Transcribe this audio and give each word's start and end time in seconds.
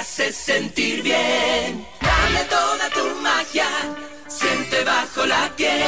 hace 0.00 0.32
sentir 0.32 1.02
bien. 1.02 1.86
Dale 2.00 2.44
toda 2.48 2.88
tu 2.88 3.04
magia, 3.20 3.68
siente 4.28 4.82
bajo 4.82 5.26
la 5.26 5.54
piel. 5.56 5.82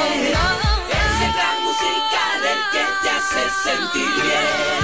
Ese 1.01 1.27
gran 1.35 1.57
musical 1.67 2.39
el 2.53 2.61
que 2.73 2.85
te 3.01 3.09
hace 3.17 3.43
sentir 3.65 4.13
bien. 4.27 4.83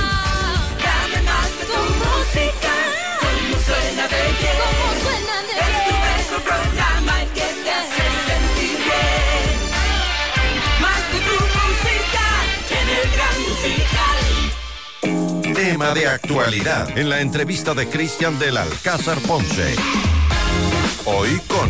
Dame 0.86 1.22
más 1.30 1.50
de 1.60 1.66
tu 1.74 1.82
música, 2.04 2.74
como 3.22 3.56
suena 3.68 4.08
de 4.08 4.22
bien. 4.40 5.69
Tema 15.60 15.94
de 15.94 16.08
actualidad 16.08 16.98
en 16.98 17.10
la 17.10 17.20
entrevista 17.20 17.74
de 17.74 17.86
Cristian 17.90 18.40
del 18.40 18.56
Alcázar 18.56 19.18
Ponce. 19.20 19.76
Hoy 21.04 21.38
con 21.50 21.70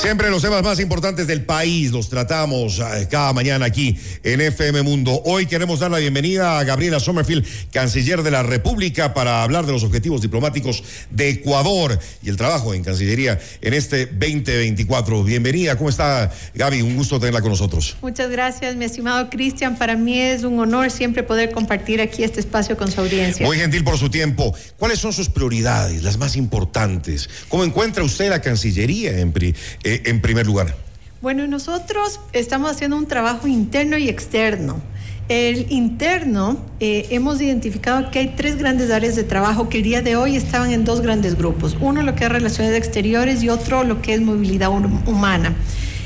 Siempre 0.00 0.30
los 0.30 0.40
temas 0.40 0.62
más 0.62 0.80
importantes 0.80 1.26
del 1.26 1.42
país 1.44 1.90
los 1.92 2.08
tratamos 2.08 2.78
eh, 2.78 3.06
cada 3.10 3.34
mañana 3.34 3.66
aquí 3.66 3.96
en 4.22 4.40
FM 4.40 4.80
Mundo. 4.82 5.20
Hoy 5.26 5.44
queremos 5.44 5.78
dar 5.80 5.90
la 5.90 5.98
bienvenida 5.98 6.58
a 6.58 6.64
Gabriela 6.64 6.98
Sommerfield, 6.98 7.44
canciller 7.70 8.22
de 8.22 8.30
la 8.30 8.42
República, 8.42 9.12
para 9.12 9.42
hablar 9.42 9.66
de 9.66 9.72
los 9.72 9.84
objetivos 9.84 10.22
diplomáticos 10.22 10.82
de 11.10 11.28
Ecuador 11.28 11.98
y 12.22 12.30
el 12.30 12.38
trabajo 12.38 12.72
en 12.72 12.82
Cancillería 12.82 13.38
en 13.60 13.74
este 13.74 14.06
2024. 14.06 15.22
Bienvenida, 15.22 15.76
¿cómo 15.76 15.90
está 15.90 16.32
Gaby? 16.54 16.80
Un 16.80 16.96
gusto 16.96 17.20
tenerla 17.20 17.42
con 17.42 17.50
nosotros. 17.50 17.96
Muchas 18.00 18.30
gracias, 18.30 18.76
mi 18.76 18.86
estimado 18.86 19.28
Cristian. 19.28 19.76
Para 19.76 19.96
mí 19.96 20.18
es 20.18 20.44
un 20.44 20.58
honor 20.60 20.90
siempre 20.90 21.22
poder 21.24 21.50
compartir 21.52 22.00
aquí 22.00 22.24
este 22.24 22.40
espacio 22.40 22.76
con 22.78 22.90
su 22.90 23.02
audiencia. 23.02 23.44
Muy 23.44 23.58
gentil 23.58 23.84
por 23.84 23.98
su 23.98 24.08
tiempo. 24.08 24.54
¿Cuáles 24.78 24.98
son 24.98 25.12
sus 25.12 25.28
prioridades, 25.28 26.02
las 26.02 26.16
más 26.16 26.36
importantes? 26.36 27.28
¿Cómo 27.50 27.64
encuentra 27.64 28.02
usted 28.02 28.30
la 28.30 28.40
Cancillería 28.40 29.18
en, 29.20 29.32
pri- 29.32 29.54
eh, 29.90 30.02
en 30.06 30.20
primer 30.20 30.46
lugar? 30.46 30.74
Bueno, 31.20 31.46
nosotros 31.46 32.20
estamos 32.32 32.70
haciendo 32.70 32.96
un 32.96 33.06
trabajo 33.06 33.46
interno 33.46 33.98
y 33.98 34.08
externo. 34.08 34.80
El 35.28 35.70
interno, 35.70 36.58
eh, 36.80 37.06
hemos 37.10 37.40
identificado 37.40 38.10
que 38.10 38.18
hay 38.18 38.34
tres 38.36 38.56
grandes 38.56 38.90
áreas 38.90 39.14
de 39.14 39.22
trabajo 39.22 39.68
que 39.68 39.78
el 39.78 39.84
día 39.84 40.02
de 40.02 40.16
hoy 40.16 40.34
estaban 40.34 40.72
en 40.72 40.84
dos 40.84 41.02
grandes 41.02 41.36
grupos. 41.36 41.76
Uno 41.80 42.02
lo 42.02 42.16
que 42.16 42.24
es 42.24 42.32
relaciones 42.32 42.74
exteriores 42.74 43.42
y 43.42 43.48
otro 43.48 43.84
lo 43.84 44.02
que 44.02 44.14
es 44.14 44.20
movilidad 44.20 44.70
hum- 44.70 45.02
humana. 45.06 45.54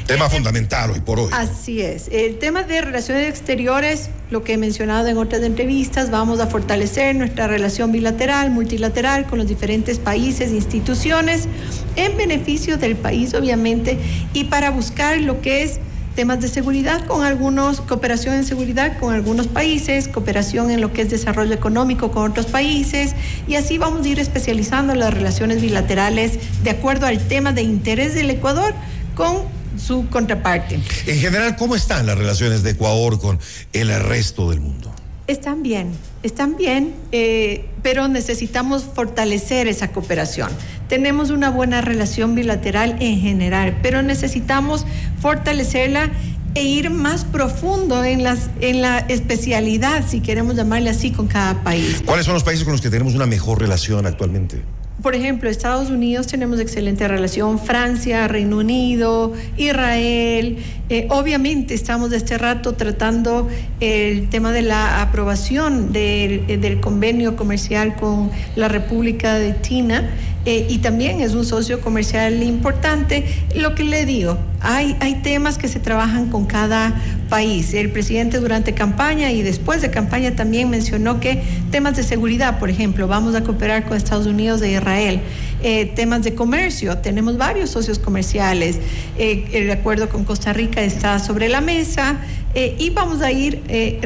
Tema 0.06 0.28
fundamental 0.28 0.90
hoy 0.90 1.00
por 1.00 1.18
hoy. 1.18 1.30
Así 1.32 1.80
es. 1.80 2.08
El 2.12 2.38
tema 2.38 2.62
de 2.62 2.82
relaciones 2.82 3.26
exteriores, 3.26 4.10
lo 4.30 4.44
que 4.44 4.52
he 4.52 4.56
mencionado 4.58 5.08
en 5.08 5.16
otras 5.16 5.42
entrevistas, 5.42 6.10
vamos 6.10 6.40
a 6.40 6.46
fortalecer 6.46 7.16
nuestra 7.16 7.46
relación 7.46 7.90
bilateral, 7.90 8.50
multilateral 8.50 9.24
con 9.24 9.38
los 9.38 9.48
diferentes 9.48 9.98
países 9.98 10.50
e 10.50 10.56
instituciones 10.56 11.48
en 11.96 12.18
beneficio 12.18 12.76
del 12.76 12.96
país, 12.96 13.32
obviamente, 13.32 13.98
y 14.34 14.44
para 14.44 14.70
buscar 14.70 15.18
lo 15.20 15.40
que 15.40 15.62
es 15.62 15.80
temas 16.14 16.38
de 16.42 16.48
seguridad 16.48 17.06
con 17.06 17.24
algunos, 17.24 17.80
cooperación 17.80 18.34
en 18.34 18.44
seguridad 18.44 18.98
con 18.98 19.14
algunos 19.14 19.46
países, 19.46 20.06
cooperación 20.08 20.70
en 20.70 20.82
lo 20.82 20.92
que 20.92 21.00
es 21.00 21.10
desarrollo 21.10 21.54
económico 21.54 22.10
con 22.10 22.30
otros 22.30 22.44
países, 22.44 23.14
y 23.48 23.54
así 23.54 23.78
vamos 23.78 24.04
a 24.04 24.08
ir 24.10 24.20
especializando 24.20 24.94
las 24.94 25.14
relaciones 25.14 25.62
bilaterales 25.62 26.38
de 26.62 26.70
acuerdo 26.70 27.06
al 27.06 27.18
tema 27.26 27.52
de 27.52 27.62
interés 27.62 28.14
del 28.14 28.28
Ecuador 28.28 28.74
con 29.14 29.63
su 29.84 30.08
contraparte. 30.08 30.80
En 31.06 31.18
general, 31.18 31.56
¿cómo 31.56 31.74
están 31.74 32.06
las 32.06 32.16
relaciones 32.16 32.62
de 32.62 32.70
Ecuador 32.70 33.20
con 33.20 33.38
el 33.72 33.88
resto 34.00 34.50
del 34.50 34.60
mundo? 34.60 34.92
Están 35.26 35.62
bien, 35.62 35.92
están 36.22 36.56
bien, 36.56 36.94
eh, 37.10 37.64
pero 37.82 38.08
necesitamos 38.08 38.84
fortalecer 38.84 39.68
esa 39.68 39.88
cooperación. 39.88 40.50
Tenemos 40.88 41.30
una 41.30 41.48
buena 41.48 41.80
relación 41.80 42.34
bilateral 42.34 42.96
en 43.00 43.20
general, 43.20 43.78
pero 43.82 44.02
necesitamos 44.02 44.84
fortalecerla 45.20 46.10
e 46.54 46.62
ir 46.62 46.90
más 46.90 47.24
profundo 47.24 48.04
en, 48.04 48.22
las, 48.22 48.50
en 48.60 48.82
la 48.82 48.98
especialidad, 48.98 50.04
si 50.06 50.20
queremos 50.20 50.56
llamarle 50.56 50.90
así, 50.90 51.10
con 51.10 51.26
cada 51.26 51.62
país. 51.64 52.02
¿Cuáles 52.04 52.26
son 52.26 52.34
los 52.34 52.44
países 52.44 52.64
con 52.64 52.72
los 52.72 52.80
que 52.80 52.90
tenemos 52.90 53.14
una 53.14 53.26
mejor 53.26 53.60
relación 53.60 54.06
actualmente? 54.06 54.62
Por 55.02 55.14
ejemplo, 55.14 55.50
Estados 55.50 55.90
Unidos 55.90 56.28
tenemos 56.28 56.60
excelente 56.60 57.06
relación, 57.08 57.58
Francia, 57.58 58.28
Reino 58.28 58.58
Unido, 58.58 59.32
Israel. 59.56 60.58
Eh, 60.88 61.08
obviamente 61.10 61.74
estamos 61.74 62.10
de 62.10 62.18
este 62.18 62.38
rato 62.38 62.74
tratando 62.74 63.48
el 63.80 64.28
tema 64.30 64.52
de 64.52 64.62
la 64.62 65.02
aprobación 65.02 65.92
del, 65.92 66.46
del 66.46 66.80
convenio 66.80 67.34
comercial 67.34 67.96
con 67.96 68.30
la 68.54 68.68
República 68.68 69.34
de 69.34 69.60
China 69.62 70.10
eh, 70.44 70.66
y 70.68 70.78
también 70.78 71.20
es 71.20 71.34
un 71.34 71.44
socio 71.44 71.80
comercial 71.80 72.42
importante. 72.42 73.24
Lo 73.54 73.74
que 73.74 73.84
le 73.84 74.06
digo, 74.06 74.38
hay, 74.60 74.96
hay 75.00 75.16
temas 75.16 75.58
que 75.58 75.68
se 75.68 75.80
trabajan 75.80 76.30
con 76.30 76.46
cada 76.46 76.94
país. 77.28 77.74
El 77.74 77.90
presidente 77.90 78.38
durante 78.38 78.74
campaña 78.74 79.32
y 79.32 79.42
después 79.42 79.82
de 79.82 79.90
campaña 79.90 80.36
también 80.36 80.70
mencionó 80.70 81.20
que 81.20 81.42
temas 81.70 81.96
de 81.96 82.02
seguridad, 82.02 82.58
por 82.58 82.70
ejemplo, 82.70 83.08
vamos 83.08 83.34
a 83.34 83.42
cooperar 83.42 83.86
con 83.86 83.96
Estados 83.96 84.26
Unidos 84.26 84.62
e 84.62 84.72
Israel. 84.72 85.20
Eh, 85.62 85.86
temas 85.94 86.22
de 86.22 86.34
comercio, 86.34 86.98
tenemos 86.98 87.36
varios 87.38 87.70
socios 87.70 87.98
comerciales. 87.98 88.78
Eh, 89.18 89.46
el 89.52 89.70
acuerdo 89.70 90.08
con 90.08 90.24
Costa 90.24 90.52
Rica 90.52 90.82
está 90.82 91.18
sobre 91.18 91.48
la 91.48 91.60
mesa 91.60 92.18
eh, 92.54 92.76
y 92.78 92.90
vamos 92.90 93.20
a 93.20 93.32
ir 93.32 93.62
eh, 93.68 94.00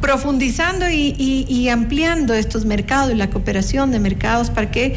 profundizando 0.00 0.86
y, 0.90 1.68
ampliando 1.68 2.34
estos 2.34 2.64
mercados 2.64 3.12
y 3.12 3.14
la 3.14 3.30
cooperación 3.30 3.90
de 3.92 4.00
mercados 4.00 4.50
para 4.50 4.70
que 4.70 4.96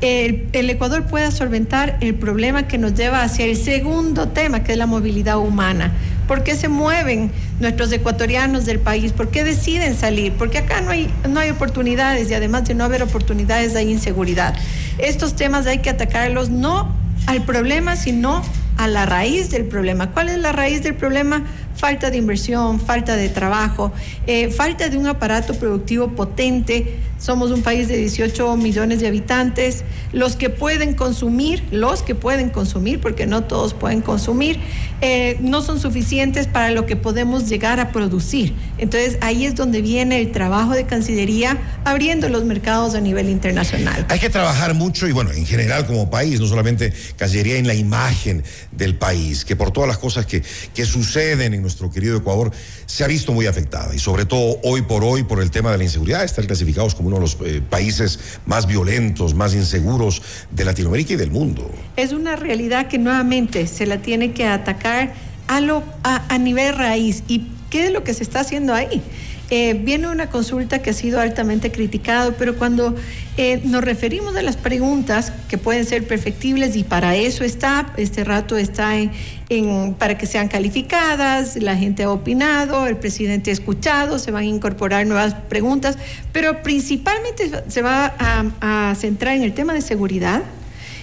el, 0.00 0.48
el 0.52 0.70
Ecuador 0.70 1.04
pueda 1.04 1.30
solventar 1.30 1.98
el 2.00 2.14
problema 2.14 2.68
que 2.68 2.78
nos 2.78 2.94
lleva 2.94 3.22
hacia 3.22 3.46
el 3.46 3.56
segundo 3.56 4.28
tema, 4.28 4.62
que 4.62 4.72
es 4.72 4.78
la 4.78 4.86
movilidad 4.86 5.38
humana. 5.38 5.92
¿Por 6.28 6.44
qué 6.44 6.54
se 6.54 6.68
mueven 6.68 7.32
nuestros 7.58 7.90
ecuatorianos 7.90 8.66
del 8.66 8.80
país? 8.80 9.12
¿Por 9.12 9.30
qué 9.30 9.44
deciden 9.44 9.96
salir? 9.96 10.34
Porque 10.34 10.58
acá 10.58 10.82
no 10.82 10.90
hay, 10.90 11.10
no 11.28 11.40
hay 11.40 11.50
oportunidades 11.50 12.30
y 12.30 12.34
además 12.34 12.64
de 12.66 12.74
no 12.74 12.84
haber 12.84 13.02
oportunidades 13.02 13.74
hay 13.74 13.90
inseguridad. 13.90 14.54
Estos 14.98 15.36
temas 15.36 15.66
hay 15.66 15.78
que 15.78 15.90
atacarlos 15.90 16.50
no 16.50 16.94
al 17.26 17.42
problema, 17.44 17.96
sino 17.96 18.42
a 18.76 18.86
la 18.88 19.06
raíz 19.06 19.50
del 19.50 19.64
problema. 19.64 20.12
¿Cuál 20.12 20.28
es 20.28 20.38
la 20.38 20.52
raíz 20.52 20.82
del 20.82 20.94
problema? 20.94 21.44
Falta 21.78 22.10
de 22.10 22.16
inversión, 22.16 22.80
falta 22.80 23.14
de 23.14 23.28
trabajo, 23.28 23.92
eh, 24.26 24.50
falta 24.50 24.88
de 24.88 24.98
un 24.98 25.06
aparato 25.06 25.54
productivo 25.54 26.08
potente. 26.08 26.98
Somos 27.18 27.50
un 27.50 27.62
país 27.62 27.88
de 27.88 27.96
18 27.96 28.56
millones 28.56 29.00
de 29.00 29.08
habitantes. 29.08 29.82
Los 30.12 30.36
que 30.36 30.50
pueden 30.50 30.94
consumir, 30.94 31.62
los 31.72 32.02
que 32.02 32.14
pueden 32.14 32.50
consumir, 32.50 33.00
porque 33.00 33.26
no 33.26 33.44
todos 33.44 33.74
pueden 33.74 34.02
consumir, 34.02 34.60
eh, 35.00 35.36
no 35.40 35.60
son 35.60 35.80
suficientes 35.80 36.46
para 36.46 36.70
lo 36.70 36.86
que 36.86 36.96
podemos 36.96 37.48
llegar 37.48 37.80
a 37.80 37.90
producir. 37.90 38.54
Entonces 38.78 39.18
ahí 39.20 39.44
es 39.46 39.56
donde 39.56 39.82
viene 39.82 40.20
el 40.20 40.30
trabajo 40.30 40.72
de 40.74 40.86
Cancillería 40.86 41.58
abriendo 41.84 42.28
los 42.28 42.44
mercados 42.44 42.94
a 42.94 43.00
nivel 43.00 43.28
internacional. 43.28 44.06
Hay 44.08 44.20
que 44.20 44.30
trabajar 44.30 44.74
mucho 44.74 45.08
y 45.08 45.12
bueno, 45.12 45.32
en 45.32 45.44
general 45.44 45.86
como 45.86 46.10
país, 46.10 46.40
no 46.40 46.46
solamente 46.46 46.92
Cancillería 47.16 47.58
en 47.58 47.66
la 47.66 47.74
imagen 47.74 48.44
del 48.70 48.96
país, 48.96 49.44
que 49.44 49.56
por 49.56 49.72
todas 49.72 49.88
las 49.88 49.98
cosas 49.98 50.24
que, 50.26 50.42
que 50.72 50.86
suceden 50.86 51.52
en 51.52 51.62
nuestro 51.62 51.90
querido 51.90 52.16
Ecuador 52.16 52.52
se 52.86 53.02
ha 53.02 53.06
visto 53.06 53.32
muy 53.32 53.46
afectada 53.46 53.94
y 53.94 53.98
sobre 53.98 54.24
todo 54.24 54.60
hoy 54.62 54.82
por 54.82 55.02
hoy 55.04 55.24
por 55.24 55.42
el 55.42 55.50
tema 55.50 55.72
de 55.72 55.78
la 55.78 55.84
inseguridad, 55.84 56.24
están 56.24 56.46
clasificados 56.46 56.94
como 56.94 57.07
uno 57.08 57.16
de 57.16 57.22
los 57.22 57.36
eh, 57.44 57.60
países 57.68 58.38
más 58.46 58.66
violentos, 58.66 59.34
más 59.34 59.54
inseguros 59.54 60.22
de 60.50 60.64
Latinoamérica 60.64 61.14
y 61.14 61.16
del 61.16 61.30
mundo. 61.30 61.70
Es 61.96 62.12
una 62.12 62.36
realidad 62.36 62.88
que 62.88 62.98
nuevamente 62.98 63.66
se 63.66 63.86
la 63.86 63.98
tiene 63.98 64.32
que 64.32 64.46
atacar 64.46 65.12
a, 65.48 65.60
lo, 65.60 65.82
a, 66.04 66.32
a 66.32 66.38
nivel 66.38 66.76
raíz. 66.76 67.24
¿Y 67.26 67.48
qué 67.70 67.86
es 67.86 67.92
lo 67.92 68.04
que 68.04 68.14
se 68.14 68.22
está 68.22 68.40
haciendo 68.40 68.74
ahí? 68.74 69.02
Eh, 69.50 69.72
viene 69.72 70.08
una 70.08 70.28
consulta 70.28 70.80
que 70.82 70.90
ha 70.90 70.92
sido 70.92 71.20
altamente 71.20 71.72
criticado, 71.72 72.34
pero 72.34 72.56
cuando 72.56 72.94
eh, 73.38 73.62
nos 73.64 73.82
referimos 73.82 74.36
a 74.36 74.42
las 74.42 74.58
preguntas 74.58 75.32
que 75.48 75.56
pueden 75.56 75.86
ser 75.86 76.06
perfectibles 76.06 76.76
y 76.76 76.84
para 76.84 77.16
eso 77.16 77.44
está, 77.44 77.94
este 77.96 78.24
rato 78.24 78.58
está 78.58 78.92
en, 78.98 79.94
para 79.94 80.18
que 80.18 80.26
sean 80.26 80.48
calificadas, 80.48 81.56
la 81.56 81.76
gente 81.76 82.02
ha 82.02 82.10
opinado, 82.10 82.86
el 82.86 82.98
presidente 82.98 83.48
ha 83.48 83.54
escuchado, 83.54 84.18
se 84.18 84.32
van 84.32 84.42
a 84.42 84.46
incorporar 84.46 85.06
nuevas 85.06 85.32
preguntas, 85.48 85.96
pero 86.30 86.62
principalmente 86.62 87.50
se 87.68 87.80
va 87.80 88.14
a 88.60 88.94
centrar 88.96 89.34
en 89.34 89.44
el 89.44 89.54
tema 89.54 89.72
de 89.72 89.80
seguridad 89.80 90.42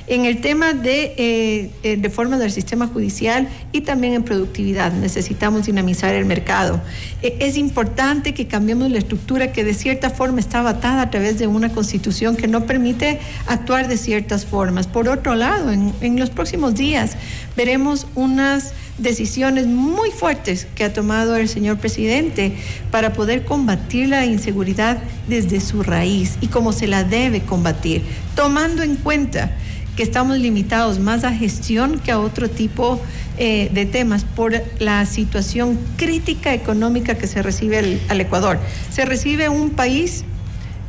En 0.08 0.26
el 0.26 0.40
tema 0.40 0.74
de 0.74 1.16
eh, 1.18 1.72
eh, 1.82 1.98
reformas 2.00 2.40
del 2.40 2.52
sistema 2.52 2.86
judicial 2.86 3.50
y 3.72 3.82
también 3.82 4.14
en 4.14 4.24
productividad, 4.24 4.92
necesitamos 4.94 5.66
dinamizar 5.66 6.14
el 6.14 6.26
mercado. 6.26 6.80
Eh, 7.24 7.38
es 7.40 7.58
importante 7.58 8.36
que 8.36 8.46
cambiemos 8.46 8.92
la 8.92 9.00
estructura 9.00 9.52
que 9.52 9.64
de 9.64 9.74
cierta 9.74 10.12
forma 10.12 10.40
está 10.40 10.68
atada 10.70 11.02
a 11.02 11.10
través 11.10 11.40
de 11.40 11.48
una 11.48 11.70
constitución 11.72 12.36
que 12.36 12.48
no 12.48 12.68
permite 12.68 13.20
actuar 13.48 13.88
de 13.88 13.98
ciertas 13.98 14.46
formas. 14.46 14.86
Por 14.86 15.10
otro 15.10 15.34
lado, 15.34 15.72
en, 15.72 15.92
en 16.02 16.20
los 16.20 16.30
próximos 16.30 16.76
días 16.76 17.18
veremos 17.56 18.06
unas 18.14 18.74
decisiones 19.00 19.66
muy 19.66 20.12
fuertes 20.12 20.68
que 20.76 20.84
ha 20.84 20.94
tomado 20.94 21.36
el 21.36 21.50
señor 21.50 21.80
presidente 21.80 22.56
para 22.92 23.14
poder 23.14 23.44
combatir 23.44 24.10
la 24.10 24.24
inseguridad 24.26 25.00
desde 25.28 25.60
su 25.62 25.82
raíz 25.82 26.38
y 26.42 26.48
cómo 26.48 26.74
se 26.74 26.86
la 26.86 27.04
debe 27.04 27.42
combatir, 27.42 28.04
tomando 28.36 28.84
en 28.84 28.98
cuenta 28.98 29.52
que 29.96 30.04
estamos 30.04 30.38
limitados 30.38 31.00
más 31.00 31.24
a 31.24 31.34
gestión 31.34 32.00
que 32.00 32.12
a 32.12 32.20
otro 32.20 32.50
tipo 32.50 33.02
eh, 33.38 33.70
de 33.74 33.86
temas 33.86 34.24
por 34.24 34.54
la 34.80 35.06
situación 35.06 35.80
crítica 35.98 36.54
económica 36.54 37.16
que 37.16 37.28
se 37.28 37.42
recibe 37.42 38.00
al, 38.10 38.22
Ecuador. 38.22 38.60
Se 38.92 39.06
recibe 39.06 39.50
un 39.50 39.72
país 39.72 40.24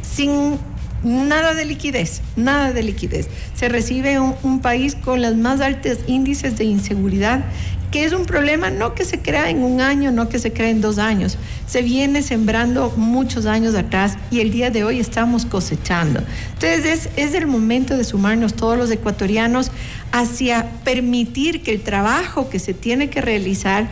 sin 0.03 0.59
nada 1.03 1.55
de 1.55 1.65
liquidez, 1.65 2.23
nada 2.37 2.73
de 2.73 2.83
liquidez. 2.83 3.29
Se 3.55 3.69
recibe 3.69 4.19
un, 4.19 4.35
un 4.43 4.61
país 4.61 4.95
con 4.95 5.23
los 5.23 5.37
más 5.37 5.61
altos 5.61 5.99
índices 6.07 6.57
de 6.57 6.65
inseguridad 6.65 7.45
que 7.91 8.05
es 8.05 8.13
un 8.13 8.25
problema 8.25 8.71
no 8.71 8.95
que 8.95 9.05
se 9.05 9.21
crea 9.21 9.51
en 9.51 9.63
un 9.63 9.81
año, 9.81 10.13
no 10.13 10.29
que 10.29 10.39
se 10.39 10.53
crea 10.53 10.71
en 10.71 10.81
dos 10.81 10.99
años, 10.99 11.39
se 11.67 11.83
viene 11.83 12.23
sembrando 12.23 12.93
muchos 12.97 13.47
años 13.47 13.75
atrás 13.75 14.17
y 14.31 14.41
el 14.41 14.51
día 14.51 14.71
de 14.71 14.85
hoy 14.85 15.01
estamos 15.01 15.47
cosechando. 15.47 16.21
Entonces 16.55 16.85
es, 16.85 17.09
es 17.17 17.35
el 17.35 17.47
momento 17.47 17.97
de 17.97 18.05
sumarnos 18.05 18.55
todos 18.55 18.77
los 18.77 18.91
ecuatorianos 18.91 19.71
hacia 20.13 20.71
permitir 20.85 21.63
que 21.63 21.73
el 21.73 21.83
trabajo 21.83 22.49
que 22.49 22.59
se 22.59 22.75
tiene 22.75 23.11
que 23.11 23.21
realizar 23.21 23.89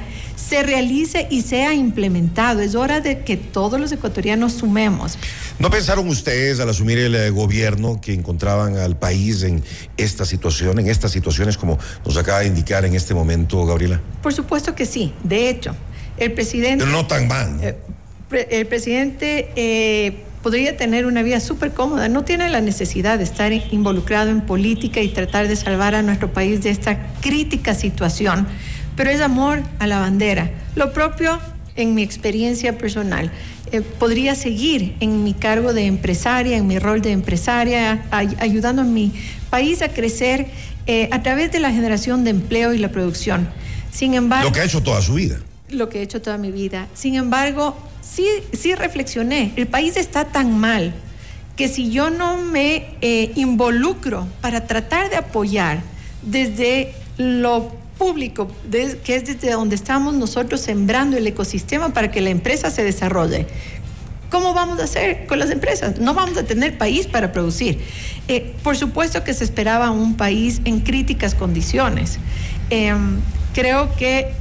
se 0.54 0.62
realice 0.62 1.26
y 1.30 1.42
sea 1.42 1.74
implementado. 1.74 2.60
Es 2.60 2.76
hora 2.76 3.00
de 3.00 3.22
que 3.22 3.36
todos 3.36 3.80
los 3.80 3.90
ecuatorianos 3.90 4.52
sumemos. 4.52 5.18
¿No 5.58 5.68
pensaron 5.68 6.06
ustedes 6.06 6.60
al 6.60 6.68
asumir 6.68 6.96
el 6.98 7.16
eh, 7.16 7.30
gobierno 7.30 8.00
que 8.00 8.14
encontraban 8.14 8.76
al 8.76 8.96
país 8.96 9.42
en 9.42 9.64
esta 9.96 10.24
situación, 10.24 10.78
en 10.78 10.88
estas 10.88 11.10
situaciones 11.10 11.58
como 11.58 11.76
nos 12.04 12.16
acaba 12.16 12.38
de 12.40 12.46
indicar 12.46 12.84
en 12.84 12.94
este 12.94 13.14
momento, 13.14 13.66
Gabriela? 13.66 14.00
Por 14.22 14.32
supuesto 14.32 14.76
que 14.76 14.86
sí. 14.86 15.12
De 15.24 15.48
hecho, 15.48 15.74
el 16.18 16.30
presidente... 16.30 16.84
Pero 16.84 16.96
no 16.96 17.04
tan 17.04 17.26
mal. 17.26 17.58
Eh, 17.60 17.76
el 18.50 18.66
presidente... 18.66 19.50
Eh, 19.56 20.22
podría 20.44 20.76
tener 20.76 21.06
una 21.06 21.22
vida 21.22 21.40
súper 21.40 21.72
cómoda, 21.72 22.10
no 22.10 22.22
tiene 22.22 22.50
la 22.50 22.60
necesidad 22.60 23.16
de 23.16 23.24
estar 23.24 23.50
involucrado 23.50 24.28
en 24.28 24.42
política 24.42 25.00
y 25.00 25.08
tratar 25.08 25.48
de 25.48 25.56
salvar 25.56 25.94
a 25.94 26.02
nuestro 26.02 26.34
país 26.34 26.62
de 26.62 26.68
esta 26.68 27.14
crítica 27.22 27.72
situación 27.72 28.46
pero 28.96 29.10
es 29.10 29.20
amor 29.20 29.62
a 29.78 29.86
la 29.86 29.98
bandera. 29.98 30.50
Lo 30.74 30.92
propio 30.92 31.40
en 31.76 31.94
mi 31.94 32.02
experiencia 32.02 32.78
personal. 32.78 33.30
Eh, 33.72 33.80
podría 33.80 34.34
seguir 34.34 34.96
en 35.00 35.24
mi 35.24 35.34
cargo 35.34 35.72
de 35.72 35.86
empresaria, 35.86 36.56
en 36.56 36.66
mi 36.66 36.78
rol 36.78 37.00
de 37.00 37.12
empresaria, 37.12 38.04
ayudando 38.10 38.82
a 38.82 38.84
mi 38.84 39.12
país 39.50 39.82
a 39.82 39.88
crecer 39.88 40.46
eh, 40.86 41.08
a 41.10 41.22
través 41.22 41.50
de 41.50 41.60
la 41.60 41.72
generación 41.72 42.24
de 42.24 42.30
empleo 42.30 42.72
y 42.74 42.78
la 42.78 42.90
producción. 42.90 43.48
Sin 43.90 44.14
embargo... 44.14 44.48
Lo 44.48 44.52
que 44.52 44.60
ha 44.60 44.64
hecho 44.64 44.82
toda 44.82 45.00
su 45.02 45.14
vida. 45.14 45.38
Lo 45.70 45.88
que 45.88 46.00
he 46.00 46.02
hecho 46.02 46.20
toda 46.20 46.38
mi 46.38 46.52
vida. 46.52 46.88
Sin 46.94 47.14
embargo, 47.14 47.76
sí, 48.02 48.26
sí 48.52 48.74
reflexioné, 48.74 49.52
el 49.56 49.66
país 49.66 49.96
está 49.96 50.26
tan 50.26 50.58
mal 50.58 50.94
que 51.56 51.68
si 51.68 51.90
yo 51.90 52.10
no 52.10 52.36
me 52.36 52.96
eh, 53.00 53.32
involucro 53.36 54.26
para 54.40 54.66
tratar 54.66 55.08
de 55.10 55.16
apoyar 55.16 55.82
desde 56.22 56.94
lo 57.16 57.72
público, 57.98 58.48
que 58.70 59.16
es 59.16 59.24
desde 59.24 59.52
donde 59.52 59.74
estamos 59.74 60.14
nosotros 60.14 60.60
sembrando 60.60 61.16
el 61.16 61.26
ecosistema 61.26 61.92
para 61.92 62.10
que 62.10 62.20
la 62.20 62.30
empresa 62.30 62.70
se 62.70 62.82
desarrolle. 62.82 63.46
¿Cómo 64.30 64.52
vamos 64.52 64.80
a 64.80 64.84
hacer 64.84 65.26
con 65.26 65.38
las 65.38 65.50
empresas? 65.50 66.00
No 66.00 66.12
vamos 66.12 66.36
a 66.36 66.42
tener 66.42 66.76
país 66.76 67.06
para 67.06 67.30
producir. 67.30 67.78
Eh, 68.26 68.54
por 68.64 68.76
supuesto 68.76 69.22
que 69.22 69.32
se 69.32 69.44
esperaba 69.44 69.90
un 69.90 70.16
país 70.16 70.60
en 70.64 70.80
críticas 70.80 71.36
condiciones. 71.36 72.18
Em, 72.70 73.20
creo 73.52 73.94
que 73.94 74.32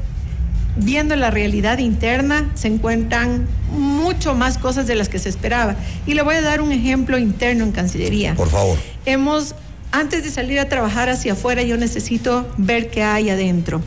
viendo 0.76 1.16
la 1.16 1.30
realidad 1.30 1.78
interna 1.78 2.52
se 2.56 2.70
encuentran 2.70 3.48
mucho 3.72 4.34
más 4.34 4.58
cosas 4.58 4.88
de 4.88 4.96
las 4.96 5.10
que 5.10 5.20
se 5.20 5.30
esperaba. 5.30 5.76
Y 6.08 6.16
le 6.16 6.24
voy 6.24 6.36
a 6.36 6.42
dar 6.42 6.62
un 6.62 6.72
ejemplo 6.72 7.20
interno 7.20 7.64
en 7.64 7.72
Cancillería. 7.72 8.34
Por 8.34 8.50
favor. 8.50 8.80
Hemos 9.06 9.54
antes 9.94 10.24
de 10.24 10.32
salir 10.32 10.60
a 10.60 10.68
trabajar 10.68 11.08
hacia 11.08 11.34
afuera, 11.34 11.62
yo 11.62 11.78
necesito 11.78 12.52
ver 12.58 12.90
qué 12.90 13.04
hay 13.04 13.30
adentro. 13.30 13.80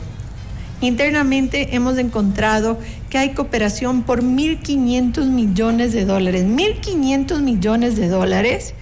Internamente 0.79 1.75
hemos 1.75 1.97
encontrado 1.97 2.79
que 3.09 3.17
hay 3.17 3.33
cooperación 3.33 4.03
por 4.03 4.23
1.500 4.23 5.25
millones 5.25 5.91
de 5.91 6.05
dólares. 6.05 6.45
1.500 6.45 7.41
millones 7.41 7.97
de 7.97 8.07
dólares 8.07 8.73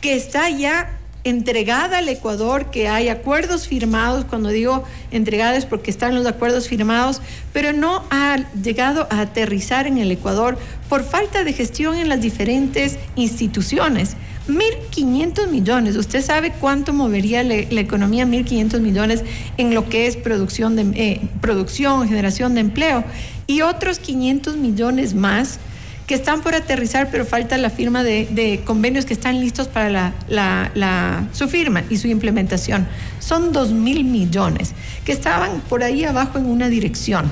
que 0.00 0.14
está 0.14 0.50
ya 0.50 0.98
entregada 1.24 1.98
al 1.98 2.08
Ecuador, 2.08 2.70
que 2.70 2.88
hay 2.88 3.08
acuerdos 3.08 3.66
firmados, 3.66 4.24
cuando 4.24 4.48
digo 4.50 4.84
entregadas 5.10 5.66
porque 5.66 5.90
están 5.90 6.14
los 6.14 6.26
acuerdos 6.26 6.68
firmados, 6.68 7.22
pero 7.52 7.72
no 7.72 8.04
ha 8.10 8.38
llegado 8.62 9.08
a 9.10 9.20
aterrizar 9.20 9.88
en 9.88 9.98
el 9.98 10.12
Ecuador 10.12 10.58
por 10.88 11.02
falta 11.02 11.42
de 11.42 11.52
gestión 11.52 11.96
en 11.96 12.08
las 12.08 12.20
diferentes 12.20 12.98
instituciones. 13.16 14.16
1.500 14.48 15.48
millones. 15.48 15.96
¿Usted 15.96 16.22
sabe 16.22 16.52
cuánto 16.52 16.92
movería 16.92 17.42
la, 17.42 17.54
economía 17.54 18.26
1.500 18.26 18.80
millones 18.80 19.24
en 19.56 19.74
lo 19.74 19.88
que 19.88 20.06
es 20.06 20.16
producción, 20.16 20.76
de, 20.76 20.82
eh, 20.94 21.20
producción, 21.40 22.08
generación 22.08 22.54
de 22.54 22.60
empleo? 22.60 23.04
Y 23.46 23.62
otros 23.62 23.98
500 23.98 24.56
millones 24.56 25.14
más 25.14 25.58
que 26.06 26.14
están 26.14 26.42
por 26.42 26.54
aterrizar, 26.54 27.10
pero 27.10 27.24
falta 27.24 27.56
la 27.58 27.70
firma 27.70 28.02
de, 28.02 28.60
convenios 28.64 29.04
que 29.04 29.14
están 29.14 29.40
listos 29.40 29.68
para 29.68 30.12
la, 30.28 31.28
su 31.32 31.48
firma 31.48 31.84
y 31.88 31.96
su 31.96 32.08
implementación. 32.08 32.86
Son 33.20 33.52
2.000 33.52 34.04
millones 34.04 34.72
que 35.04 35.12
estaban 35.12 35.60
por 35.68 35.82
ahí 35.82 36.04
abajo 36.04 36.38
en 36.38 36.46
una 36.46 36.68
dirección 36.68 37.30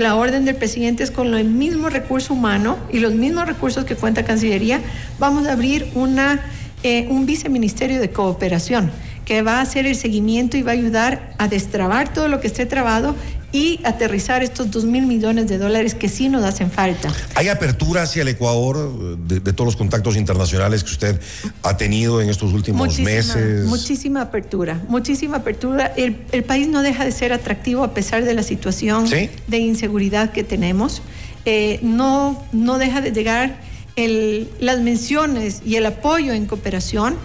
la 0.00 0.16
orden 0.16 0.44
del 0.44 0.56
presidente 0.56 1.02
es 1.02 1.10
con 1.10 1.34
el 1.34 1.44
mismo 1.44 1.88
recurso 1.88 2.34
humano 2.34 2.78
y 2.92 2.98
los 2.98 3.14
mismos 3.14 3.46
recursos 3.46 3.84
que 3.84 3.96
cuenta 3.96 4.24
Cancillería, 4.24 4.80
vamos 5.18 5.46
a 5.46 5.52
abrir 5.52 5.90
una, 5.94 6.40
eh, 6.82 7.06
un 7.10 7.26
viceministerio 7.26 8.00
de 8.00 8.10
cooperación 8.10 8.90
que 9.24 9.42
va 9.42 9.58
a 9.58 9.60
hacer 9.60 9.86
el 9.86 9.94
seguimiento 9.94 10.56
y 10.56 10.62
va 10.62 10.72
a 10.72 10.74
ayudar 10.74 11.34
a 11.38 11.46
destrabar 11.46 12.12
todo 12.12 12.28
lo 12.28 12.40
que 12.40 12.48
esté 12.48 12.66
trabado 12.66 13.14
y 13.52 13.80
aterrizar 13.84 14.42
estos 14.42 14.70
dos 14.70 14.84
mil 14.84 15.06
millones 15.06 15.48
de 15.48 15.58
dólares 15.58 15.94
que 15.94 16.08
sí 16.08 16.28
nos 16.28 16.44
hacen 16.44 16.70
falta. 16.70 17.12
¿Hay 17.34 17.48
apertura 17.48 18.02
hacia 18.02 18.22
el 18.22 18.28
Ecuador 18.28 19.18
de, 19.18 19.40
todos 19.52 19.66
los 19.66 19.76
contactos 19.76 20.16
internacionales 20.16 20.84
que 20.84 20.90
usted 20.90 21.20
ha 21.62 21.76
tenido 21.76 22.20
en 22.20 22.28
estos 22.28 22.52
últimos 22.52 22.98
meses? 22.98 23.66
Muchísima 23.66 24.22
apertura, 24.22 24.80
muchísima 24.88 25.38
apertura. 25.38 25.92
El, 25.96 26.14
país 26.44 26.68
no 26.68 26.82
deja 26.82 27.04
de 27.04 27.12
ser 27.12 27.32
atractivo 27.32 27.84
a 27.84 27.94
pesar 27.94 28.24
de 28.24 28.34
la 28.34 28.42
situación 28.42 29.06
de 29.08 29.58
inseguridad 29.58 30.30
que 30.30 30.42
tenemos. 30.44 31.02
Eh, 31.44 31.80
no, 31.82 32.42
no 32.52 32.78
deja 32.78 33.00
de 33.00 33.12
llegar 33.12 33.56
el, 33.96 34.48
las 34.60 34.80
menciones 34.80 35.62
y 35.64 35.76
el 35.76 35.86
apoyo 35.86 36.32
en 36.32 36.46
cooperación 36.46 37.16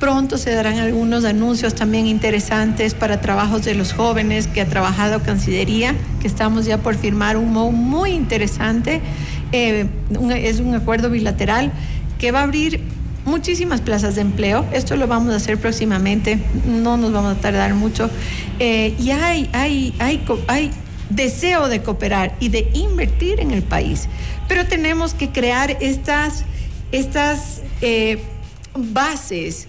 Pronto 0.00 0.38
se 0.38 0.52
darán 0.52 0.78
algunos 0.78 1.24
anuncios 1.24 1.74
también 1.74 2.06
interesantes 2.06 2.94
para 2.94 3.20
trabajos 3.20 3.64
de 3.64 3.74
los 3.74 3.92
jóvenes 3.92 4.46
que 4.46 4.60
ha 4.60 4.66
trabajado 4.66 5.22
Cancillería, 5.22 5.94
que 6.20 6.28
estamos 6.28 6.66
ya 6.66 6.78
por 6.78 6.94
firmar 6.94 7.36
un 7.36 7.52
MOU 7.52 7.72
muy 7.72 8.10
interesante. 8.10 9.00
Eh, 9.50 9.86
es 10.36 10.60
un 10.60 10.74
acuerdo 10.74 11.10
bilateral 11.10 11.72
que 12.18 12.30
va 12.30 12.40
a 12.40 12.42
abrir 12.44 12.80
muchísimas 13.24 13.80
plazas 13.80 14.14
de 14.14 14.20
empleo. 14.20 14.64
Esto 14.72 14.94
lo 14.96 15.08
vamos 15.08 15.32
a 15.32 15.36
hacer 15.36 15.58
próximamente, 15.58 16.38
no 16.64 16.96
nos 16.96 17.12
vamos 17.12 17.36
a 17.36 17.40
tardar 17.40 17.74
mucho. 17.74 18.08
Eh, 18.60 18.94
y 19.00 19.10
hay, 19.10 19.50
hay, 19.52 19.94
hay, 19.98 20.24
hay 20.46 20.70
deseo 21.10 21.68
de 21.68 21.82
cooperar 21.82 22.36
y 22.38 22.50
de 22.50 22.70
invertir 22.72 23.40
en 23.40 23.50
el 23.50 23.62
país, 23.62 24.08
pero 24.46 24.66
tenemos 24.66 25.14
que 25.14 25.30
crear 25.30 25.76
estas, 25.80 26.44
estas 26.92 27.62
eh, 27.80 28.22
bases 28.76 29.66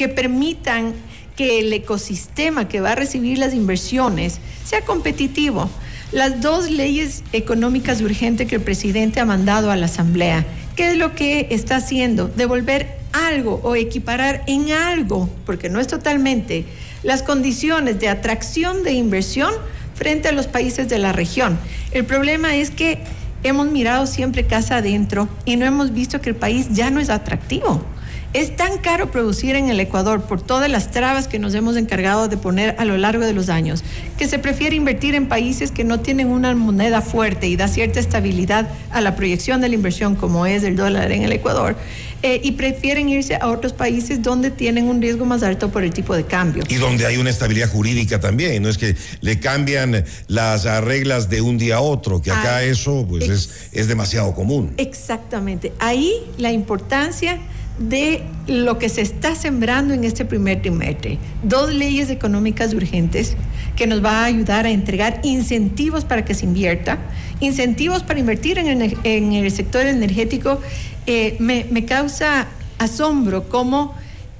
que 0.00 0.08
permitan 0.08 0.94
que 1.36 1.60
el 1.60 1.70
ecosistema 1.74 2.68
que 2.68 2.80
va 2.80 2.92
a 2.92 2.94
recibir 2.94 3.36
las 3.36 3.52
inversiones 3.52 4.38
sea 4.64 4.80
competitivo. 4.80 5.68
Las 6.10 6.40
dos 6.40 6.70
leyes 6.70 7.22
económicas 7.34 8.00
urgentes 8.00 8.48
que 8.48 8.54
el 8.54 8.62
presidente 8.62 9.20
ha 9.20 9.26
mandado 9.26 9.70
a 9.70 9.76
la 9.76 9.84
Asamblea, 9.84 10.46
¿qué 10.74 10.92
es 10.92 10.96
lo 10.96 11.14
que 11.14 11.48
está 11.50 11.76
haciendo? 11.76 12.28
Devolver 12.28 12.96
algo 13.12 13.60
o 13.62 13.76
equiparar 13.76 14.42
en 14.46 14.72
algo, 14.72 15.28
porque 15.44 15.68
no 15.68 15.80
es 15.80 15.86
totalmente, 15.86 16.64
las 17.02 17.22
condiciones 17.22 18.00
de 18.00 18.08
atracción 18.08 18.82
de 18.84 18.92
inversión 18.92 19.52
frente 19.94 20.28
a 20.28 20.32
los 20.32 20.46
países 20.46 20.88
de 20.88 20.96
la 20.96 21.12
región. 21.12 21.58
El 21.92 22.06
problema 22.06 22.56
es 22.56 22.70
que 22.70 23.04
hemos 23.42 23.70
mirado 23.70 24.06
siempre 24.06 24.46
casa 24.46 24.78
adentro 24.78 25.28
y 25.44 25.56
no 25.56 25.66
hemos 25.66 25.92
visto 25.92 26.22
que 26.22 26.30
el 26.30 26.36
país 26.36 26.68
ya 26.70 26.90
no 26.90 27.00
es 27.00 27.10
atractivo 27.10 27.84
Es 28.32 28.54
tan 28.54 28.78
caro 28.78 29.10
producir 29.10 29.56
en 29.56 29.70
el 29.70 29.80
Ecuador 29.80 30.22
por 30.22 30.40
todas 30.40 30.70
las 30.70 30.92
trabas 30.92 31.26
que 31.26 31.40
nos 31.40 31.52
hemos 31.54 31.76
encargado 31.76 32.28
de 32.28 32.36
poner 32.36 32.76
a 32.78 32.84
lo 32.84 32.96
largo 32.96 33.24
de 33.24 33.32
los 33.32 33.48
años, 33.48 33.82
que 34.16 34.28
se 34.28 34.38
prefiere 34.38 34.76
invertir 34.76 35.16
en 35.16 35.26
países 35.26 35.72
que 35.72 35.82
no 35.82 35.98
tienen 35.98 36.28
una 36.28 36.54
moneda 36.54 37.02
fuerte 37.02 37.48
y 37.48 37.56
da 37.56 37.66
cierta 37.66 37.98
estabilidad 37.98 38.68
a 38.92 39.00
la 39.00 39.16
proyección 39.16 39.60
de 39.60 39.68
la 39.68 39.74
inversión 39.74 40.14
como 40.14 40.46
es 40.46 40.62
el 40.62 40.76
dólar 40.76 41.10
en 41.10 41.22
el 41.24 41.32
Ecuador. 41.32 41.74
Eh, 42.22 42.40
y 42.44 42.52
prefieren 42.52 43.08
irse 43.08 43.34
a 43.34 43.48
otros 43.48 43.72
países 43.72 44.22
donde 44.22 44.50
tienen 44.50 44.88
un 44.88 45.00
riesgo 45.00 45.24
más 45.24 45.42
alto 45.42 45.72
por 45.72 45.82
el 45.82 45.92
tipo 45.92 46.14
de 46.14 46.24
cambio. 46.24 46.62
Y 46.68 46.74
donde 46.74 47.06
hay 47.06 47.16
una 47.16 47.30
estabilidad 47.30 47.68
jurídica 47.68 48.20
también, 48.20 48.62
no 48.62 48.68
es 48.68 48.78
que 48.78 48.94
le 49.22 49.40
cambian 49.40 50.04
las 50.28 50.64
reglas 50.84 51.30
de 51.30 51.40
un 51.40 51.58
día 51.58 51.76
a 51.76 51.80
otro, 51.80 52.22
que 52.22 52.30
acá 52.30 52.62
eso 52.62 53.06
pues 53.08 53.28
es, 53.28 53.70
es 53.72 53.88
demasiado 53.88 54.34
común. 54.34 54.74
Exactamente. 54.76 55.72
Ahí 55.80 56.12
la 56.36 56.52
importancia 56.52 57.40
de 57.80 58.22
lo 58.46 58.78
que 58.78 58.88
se 58.88 59.00
está 59.00 59.34
sembrando 59.34 59.94
en 59.94 60.04
este 60.04 60.24
primer 60.24 60.60
trimestre. 60.60 61.18
Dos 61.42 61.72
leyes 61.72 62.10
económicas 62.10 62.74
urgentes 62.74 63.36
que 63.74 63.86
nos 63.86 64.04
va 64.04 64.20
a 64.20 64.24
ayudar 64.26 64.66
a 64.66 64.70
entregar 64.70 65.20
incentivos 65.24 66.04
para 66.04 66.24
que 66.24 66.34
se 66.34 66.44
invierta, 66.44 66.98
incentivos 67.40 68.02
para 68.02 68.20
invertir 68.20 68.58
en 68.58 68.82
el, 68.82 69.50
sector 69.50 69.86
energético. 69.86 70.60
Eh, 71.06 71.36
me, 71.40 71.66
me 71.70 71.86
causa 71.86 72.48
asombro 72.78 73.48
cómo 73.48 73.94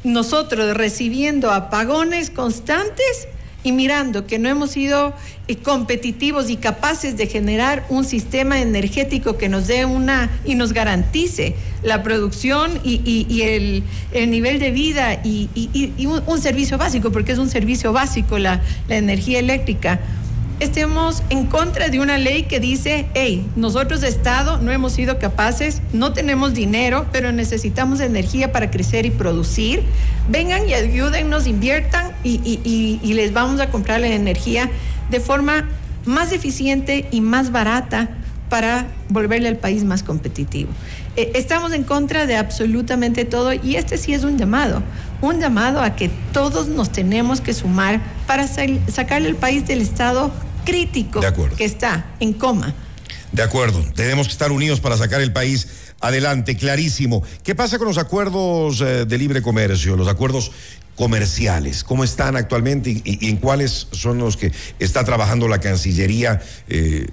nosotros 0.05 0.77
recibiendo 0.77 1.51
apagones 1.51 2.31
constantes, 2.31 3.29
y 3.63 3.73
mirando 3.73 4.27
que 4.27 4.39
no 4.39 4.49
hemos 4.49 4.71
sido 4.71 5.13
eh, 5.49 5.57
competitivos 5.57 6.51
y 6.51 6.57
capaces 6.57 7.17
de 7.17 7.27
generar 7.27 7.85
un 7.89 8.05
sistema 8.05 8.61
energético 8.61 9.37
que 9.37 9.49
nos 9.49 9.67
dé 9.67 9.85
una 9.85 10.31
y 10.45 10.55
nos 10.55 10.73
garantice 10.73 11.55
la 11.83 12.03
producción 12.03 12.81
y, 12.85 13.43
el, 13.43 13.83
nivel 14.31 14.59
de 14.59 14.71
vida 14.71 15.21
y, 15.25 15.49
un, 16.07 16.23
un, 16.27 16.41
servicio 16.41 16.79
básico, 16.79 17.11
porque 17.11 17.33
es 17.33 17.39
un 17.39 17.49
servicio 17.49 17.93
básico 17.93 18.39
la 18.39 18.61
energía 18.89 19.39
eléctrica 19.39 20.01
estemos 20.61 21.23
en 21.31 21.47
contra 21.47 21.89
de 21.89 22.01
una 22.01 22.19
ley 22.19 22.43
que 22.43 22.61
dice, 22.61 23.07
hey, 23.15 23.47
nosotros 23.57 24.03
Estado 24.03 24.59
no 24.59 24.71
hemos 24.71 24.93
sido 24.93 25.19
capaces, 25.19 25.81
no 25.95 26.13
tenemos 26.13 26.53
dinero, 26.53 27.07
pero 27.13 27.33
necesitamos 27.33 28.01
energía 28.01 28.53
para 28.53 28.71
crecer 28.71 29.07
y 29.07 29.11
producir. 29.11 29.83
Vengan 30.29 30.69
y 30.69 30.75
ayúdennos, 30.75 31.47
inviertan 31.47 32.13
y, 32.23 33.01
les 33.15 33.33
vamos 33.33 33.59
a 33.61 33.71
comprar 33.71 34.01
la 34.01 34.09
energía 34.09 34.71
de 35.11 35.19
forma 35.19 35.67
más 36.05 36.31
eficiente 36.33 37.09
y 37.11 37.23
más 37.23 37.51
barata 37.53 38.11
para 38.51 38.87
volverle 39.09 39.49
al 39.49 39.57
país 39.57 39.85
más 39.85 40.03
competitivo. 40.03 40.71
Eh, 41.17 41.33
estamos 41.35 41.73
en 41.73 41.85
contra 41.85 42.27
de 42.27 42.37
absolutamente 42.37 43.25
todo 43.25 43.53
y 43.53 43.77
este 43.77 43.97
sí 43.97 44.13
es 44.13 44.25
un 44.25 44.39
llamado, 44.39 44.83
un 45.23 45.41
llamado 45.41 45.81
a 45.81 45.97
que 45.97 46.11
todos 46.33 46.69
nos 46.69 46.91
tenemos 46.91 47.41
que 47.41 47.55
sumar 47.55 48.01
para 48.27 48.47
sacarle 48.47 49.29
el 49.29 49.37
país 49.37 49.67
del 49.67 49.81
estado 49.81 50.31
crítico 50.65 51.21
que 51.57 51.65
está 51.65 52.15
en 52.21 52.33
coma. 52.33 52.75
De 53.33 53.43
acuerdo, 53.43 53.85
tenemos 53.95 54.27
que 54.27 54.33
estar 54.33 54.51
unidos 54.51 54.81
para 54.81 54.97
sacar 54.97 55.21
el 55.21 55.33
país 55.33 55.69
adelante, 56.01 56.57
clarísimo. 56.57 57.23
¿Qué 57.45 57.55
pasa 57.55 57.79
con 57.79 57.87
los 57.87 57.99
acuerdos 57.99 58.81
eh, 58.81 59.05
de 59.05 59.19
libre 59.19 59.41
comercio, 59.41 59.97
los 59.97 60.09
acuerdos 60.09 60.51
comerciales? 60.97 61.85
¿Cómo 61.85 62.03
están 62.03 62.37
actualmente 62.37 62.91
y, 62.91 63.29
en 63.29 63.37
cuáles 63.37 63.87
son 63.93 64.19
los 64.19 64.37
que 64.37 64.51
está 64.81 65.05
trabajando 65.05 65.47
la 65.47 65.61
Cancillería 65.61 66.41
eh, 66.69 67.07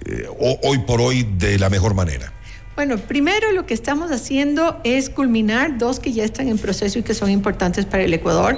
hoy 0.63 0.79
por 0.79 1.01
hoy 1.01 1.27
de 1.37 1.59
la 1.59 1.69
mejor 1.69 1.93
manera? 1.93 2.33
Bueno, 2.75 2.97
primero 2.97 3.51
lo 3.51 3.65
que 3.65 3.73
estamos 3.73 4.11
haciendo 4.11 4.79
es 4.83 5.09
culminar 5.09 5.77
dos 5.77 5.99
que 5.99 6.13
ya 6.13 6.23
están 6.23 6.47
en 6.47 6.57
proceso 6.57 6.99
y 6.99 7.03
que 7.03 7.13
son 7.13 7.29
importantes 7.29 7.85
para 7.85 8.03
el 8.03 8.13
Ecuador. 8.13 8.57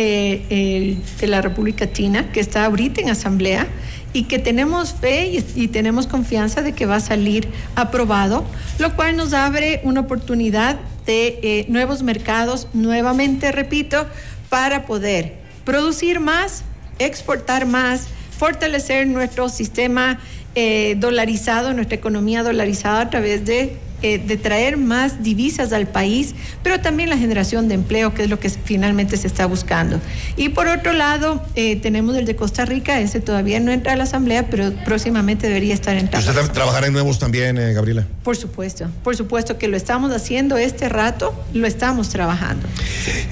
Eh, 0.00 0.96
de 1.18 1.26
la 1.26 1.42
República 1.42 1.90
China, 1.90 2.30
que 2.30 2.38
está 2.38 2.66
ahorita 2.66 3.00
en 3.00 3.10
asamblea 3.10 3.66
y 4.12 4.24
que 4.24 4.38
tenemos 4.38 4.94
fe 4.94 5.42
y, 5.54 5.68
tenemos 5.68 6.06
confianza 6.06 6.62
de 6.62 6.72
que 6.72 6.86
va 6.86 6.96
a 6.96 7.00
salir 7.00 7.48
aprobado, 7.74 8.44
lo 8.78 8.94
cual 8.96 9.16
nos 9.16 9.32
abre 9.32 9.80
una 9.84 10.00
oportunidad 10.00 10.78
de 11.06 11.38
eh, 11.42 11.66
nuevos 11.68 12.02
mercados, 12.02 12.68
nuevamente 12.72 13.52
repito, 13.52 14.06
para 14.48 14.86
poder 14.86 15.34
producir 15.64 16.20
más, 16.20 16.64
exportar 16.98 17.66
más, 17.66 18.08
fortalecer 18.38 19.06
nuestro 19.06 19.48
sistema 19.48 20.18
eh, 20.54 20.96
dolarizado, 20.98 21.74
nuestra 21.74 21.96
economía 21.96 22.42
dolarizada 22.42 23.02
a 23.02 23.10
través 23.10 23.44
de 23.44 23.76
eh, 24.00 24.18
de 24.18 24.36
traer 24.36 24.76
más 24.76 25.24
divisas 25.24 25.72
al 25.72 25.88
país, 25.88 26.36
pero 26.62 26.80
también 26.80 27.10
la 27.10 27.18
generación 27.18 27.66
de 27.66 27.74
empleo, 27.74 28.14
que 28.14 28.22
es 28.22 28.30
lo 28.30 28.38
que 28.38 28.48
finalmente 28.48 29.16
se 29.16 29.26
está 29.26 29.44
buscando. 29.46 30.00
Y 30.36 30.50
por 30.50 30.68
otro 30.68 30.92
lado, 30.92 31.42
eh, 31.56 31.74
tenemos 31.74 32.16
el 32.16 32.24
de 32.24 32.36
Costa 32.36 32.64
Rica, 32.64 33.00
ese 33.00 33.18
todavía 33.18 33.58
no 33.58 33.72
entra 33.72 33.94
a 33.94 33.96
la 33.96 34.04
Asamblea, 34.04 34.48
pero 34.50 34.72
próximamente 34.84 35.48
debería 35.48 35.74
estar 35.74 35.96
entrando. 35.96 36.30
¿Usted 36.30 36.52
trabajará 36.52 36.86
en 36.86 36.92
nuevos 36.92 37.18
también, 37.18 37.58
eh, 37.58 37.72
Gabriela? 37.72 38.06
Por 38.22 38.36
supuesto, 38.36 38.88
por 39.02 39.16
supuesto 39.16 39.58
que 39.58 39.66
lo 39.66 39.76
estamos 39.76 40.12
haciendo 40.12 40.56
este 40.58 40.88
rato, 40.88 41.34
lo 41.52 41.66
estamos 41.66 42.10
trabajando. 42.10 42.68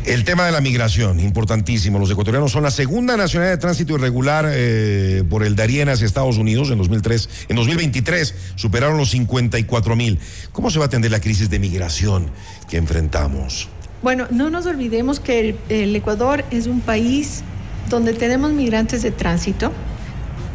El 0.05 0.25
tema 0.25 0.47
de 0.47 0.51
la 0.51 0.61
migración, 0.61 1.21
importantísimo. 1.21 2.01
Los 2.01 2.11
ecuatorianos 2.11 2.51
son 2.51 2.65
la 2.65 2.73
segunda 2.73 3.17
nacionalidad 3.17 3.55
de 3.55 3.61
tránsito 3.61 3.95
irregular 3.95 4.47
por 5.29 5.45
el 5.45 5.55
Darien 5.55 5.89
hacia 5.91 6.07
Estados 6.07 6.39
Unidos 6.39 6.71
en 6.71 6.79
2003. 6.79 7.29
En 7.51 7.57
2023 7.57 8.35
superaron 8.57 8.99
los 8.99 9.11
54 9.11 9.95
mil. 9.95 10.19
¿Cómo 10.57 10.71
se 10.71 10.79
va 10.79 10.87
a 10.87 10.89
atender 10.89 11.11
la 11.11 11.21
crisis 11.21 11.51
de 11.51 11.59
migración 11.59 12.31
que 12.67 12.79
enfrentamos? 12.79 13.69
Bueno, 14.01 14.27
no 14.31 14.49
nos 14.49 14.65
olvidemos 14.65 15.21
que 15.21 15.55
el, 15.69 15.95
Ecuador 15.95 16.47
es 16.51 16.67
un 16.67 16.81
país 16.81 17.43
donde 17.91 18.15
tenemos 18.15 18.53
migrantes 18.53 19.03
de 19.03 19.11
tránsito. 19.11 19.71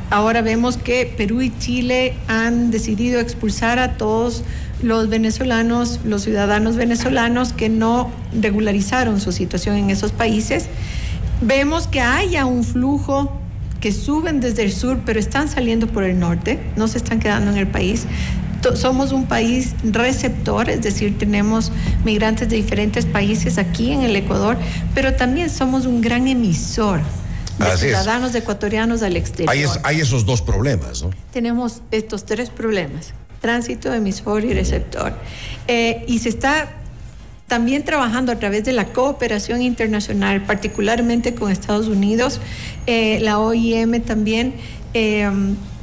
Ahora 0.10 0.42
vemos 0.42 0.78
que 0.78 1.06
Perú 1.06 1.42
y 1.44 1.56
Chile 1.60 2.16
han 2.28 2.72
decidido 2.72 3.20
expulsar 3.20 3.78
a 3.78 3.96
todos 3.98 4.44
los 4.82 5.08
venezolanos, 5.08 6.00
los 6.04 6.24
ciudadanos 6.24 6.78
venezolanos 6.78 7.54
que 7.54 7.70
no 7.70 8.10
regularizaron 8.42 9.22
su 9.22 9.32
situación 9.32 9.76
en 9.76 9.92
esos 9.92 10.12
países. 10.12 10.66
Vemos 11.42 11.86
que 11.86 12.02
haya 12.02 12.48
un 12.48 12.64
flujo 12.64 13.40
que 13.80 13.92
suben 13.92 14.42
desde 14.42 14.64
el 14.64 14.72
sur, 14.72 15.02
pero 15.06 15.20
están 15.20 15.48
saliendo 15.48 15.86
por 15.86 16.04
el 16.04 16.20
norte, 16.20 16.60
no 16.76 16.88
se 16.88 16.98
están 16.98 17.20
quedando 17.20 17.52
en 17.52 17.58
el 17.58 17.68
país 17.68 18.08
somos 18.76 19.12
un 19.12 19.26
país 19.26 19.76
receptor, 19.84 20.70
es 20.70 20.82
decir, 20.82 21.18
tenemos 21.18 21.72
migrantes 22.04 22.50
de 22.50 22.56
diferentes 22.56 23.06
países 23.06 23.58
aquí 23.58 23.92
en 23.92 24.02
el 24.02 24.16
Ecuador, 24.16 24.58
pero 24.94 25.14
también 25.14 25.50
somos 25.50 25.86
un 25.86 26.02
gran 26.02 26.28
emisor 26.28 27.02
de 27.58 27.78
ciudadanos 27.78 28.34
ecuatorianos 28.36 29.04
al 29.04 29.16
exterior. 29.16 29.80
Hay, 29.84 30.00
esos 30.00 30.26
dos 30.26 30.42
problemas, 30.42 31.04
¿no? 31.04 31.12
Tenemos 31.32 31.82
estos 31.92 32.26
tres 32.26 32.50
problemas, 32.50 33.14
tránsito, 33.40 33.94
emisor 33.94 34.44
y 34.46 34.54
receptor. 34.54 35.14
Eh, 35.68 36.04
y 36.08 36.20
se 36.20 36.30
está 36.30 36.70
también 37.48 37.84
trabajando 37.84 38.32
a 38.32 38.40
través 38.40 38.64
de 38.64 38.72
la 38.72 38.94
cooperación 38.94 39.62
internacional, 39.62 40.46
particularmente 40.46 41.36
con 41.36 41.52
Estados 41.52 41.88
Unidos, 41.88 42.40
eh, 42.88 43.20
la 43.22 43.40
OIM 43.40 44.02
también. 44.02 44.54
Eh, 44.94 45.30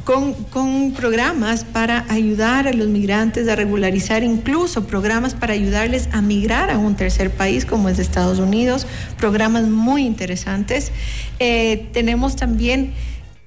con, 0.09 0.95
programas 0.97 1.65
para 1.65 2.11
ayudar 2.11 2.67
a 2.67 2.73
los 2.73 2.89
migrantes 2.89 3.47
a 3.47 3.57
regularizar, 3.57 4.23
incluso 4.23 4.87
programas 4.87 5.35
para 5.35 5.53
ayudarles 5.53 6.09
a 6.13 6.23
migrar 6.23 6.71
a 6.71 6.79
un 6.79 6.97
tercer 6.97 7.31
país 7.31 7.67
como 7.67 7.91
es 7.91 7.99
Estados 7.99 8.39
Unidos, 8.39 8.87
programas 9.19 9.65
muy 9.65 10.07
interesantes. 10.07 10.93
Eh, 11.41 11.91
tenemos 11.93 12.37
también 12.37 12.95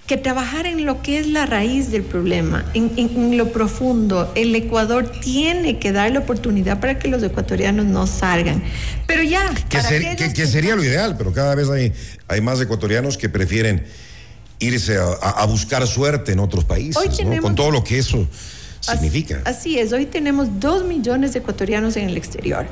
que 0.06 0.18
trabajar 0.18 0.68
en 0.68 0.86
lo 0.86 1.02
que 1.02 1.18
es 1.18 1.26
la 1.26 1.48
raíz 1.48 1.90
del 1.90 2.04
problema, 2.04 2.64
en, 2.76 3.38
lo 3.40 3.52
profundo. 3.52 4.32
El 4.36 4.54
Ecuador 4.54 5.12
tiene 5.12 5.80
que 5.80 5.92
dar 5.92 6.12
la 6.12 6.20
oportunidad 6.20 6.80
para 6.80 7.00
que 7.00 7.08
los 7.08 7.24
ecuatorianos 7.24 7.88
no 7.88 8.06
salgan. 8.06 8.62
Pero 9.08 9.24
ya. 9.24 9.52
Que, 9.68 10.46
sería 10.46 10.76
lo 10.76 10.84
ideal, 10.84 11.16
pero 11.18 11.34
cada 11.34 11.56
vez 11.56 11.72
hay, 11.72 11.92
hay 12.28 12.42
más 12.42 12.62
ecuatorianos 12.62 13.18
que 13.18 13.30
prefieren 13.30 13.84
irse 14.62 14.98
a, 14.98 15.46
buscar 15.46 15.86
suerte 15.88 16.32
en 16.32 16.40
otros 16.40 16.64
países, 16.64 17.20
con 17.42 17.56
todo 17.56 17.72
lo 17.72 17.84
que 17.84 18.00
eso 18.00 18.28
significa. 18.80 19.42
Así 19.46 19.78
es, 19.78 19.92
hoy 19.92 20.06
tenemos 20.06 20.60
dos 20.60 20.86
millones 20.86 21.34
de 21.34 21.40
ecuatorianos 21.40 21.98
en 21.98 22.10
el 22.10 22.18
exterior 22.18 22.66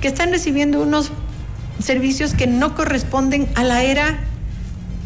que 0.00 0.08
están 0.08 0.30
recibiendo 0.30 0.82
unos 0.82 1.10
servicios 1.82 2.34
que 2.34 2.46
no 2.46 2.74
corresponden 2.74 3.48
a 3.54 3.64
la 3.64 3.82
era 3.82 4.18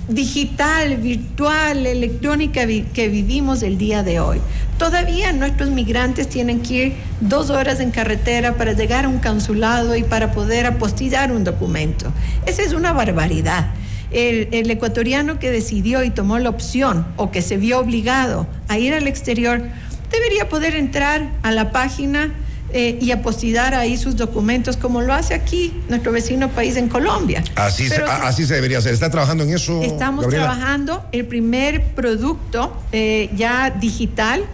digital, 0.09 0.97
virtual, 0.97 1.87
electrónica 1.87 2.67
que 2.67 3.09
vivimos 3.09 3.63
el 3.63 3.79
día 3.79 4.03
de 4.03 4.19
hoy. 4.19 4.41
Todavía 4.79 5.33
nuestros 5.33 5.71
migrantes 5.71 6.29
tienen 6.29 6.63
que 6.63 6.75
ir 6.75 6.97
dos 7.21 7.51
horas 7.51 7.81
en 7.81 7.91
carretera 7.91 8.57
para 8.57 8.73
llegar 8.73 9.05
a 9.05 9.09
un 9.09 9.19
consulado 9.19 9.95
y 9.97 10.03
para 10.03 10.33
poder 10.33 10.67
apostillar 10.67 11.31
un 11.31 11.45
documento. 11.45 12.13
Esa 12.47 12.63
es 12.63 12.73
una 12.73 12.93
barbaridad 12.93 13.71
el, 14.11 14.71
ecuatoriano 14.71 15.39
que 15.39 15.51
decidió 15.51 16.03
y 16.05 16.11
tomó 16.11 16.39
la 16.39 16.51
opción 16.51 17.07
o 17.17 17.31
que 17.31 17.43
se 17.43 17.57
vio 17.57 17.79
obligado 17.79 18.47
a 18.69 18.79
ir 18.79 18.95
al 18.95 19.07
exterior 19.07 19.63
debería 20.11 20.49
poder 20.49 20.75
entrar 20.75 21.31
a 21.43 21.53
la 21.53 21.71
página 21.71 22.33
eh, 22.73 22.99
y 23.01 23.11
apostillar 23.11 23.75
ahí 23.75 23.97
sus 23.97 24.17
documentos, 24.17 24.77
como 24.77 25.03
lo 25.03 25.13
hace 25.13 25.35
aquí 25.35 25.73
nuestro 25.89 26.13
vecino 26.13 26.49
país 26.51 26.77
en 26.77 26.89
Colombia. 26.89 27.43
Así, 27.57 27.89
se, 27.89 28.03
así 28.03 28.47
se 28.47 28.55
debería 28.55 28.79
hacer. 28.79 28.95
¿Está 28.95 29.11
trabajando 29.11 29.43
en 29.43 29.51
eso? 29.51 29.83
Estamos 29.83 30.29
trabajando 30.29 31.05
el 31.11 31.27
primer 31.27 31.95
producto 31.95 32.73
eh, 32.93 33.31
ya 33.37 33.71
digital. 33.71 34.45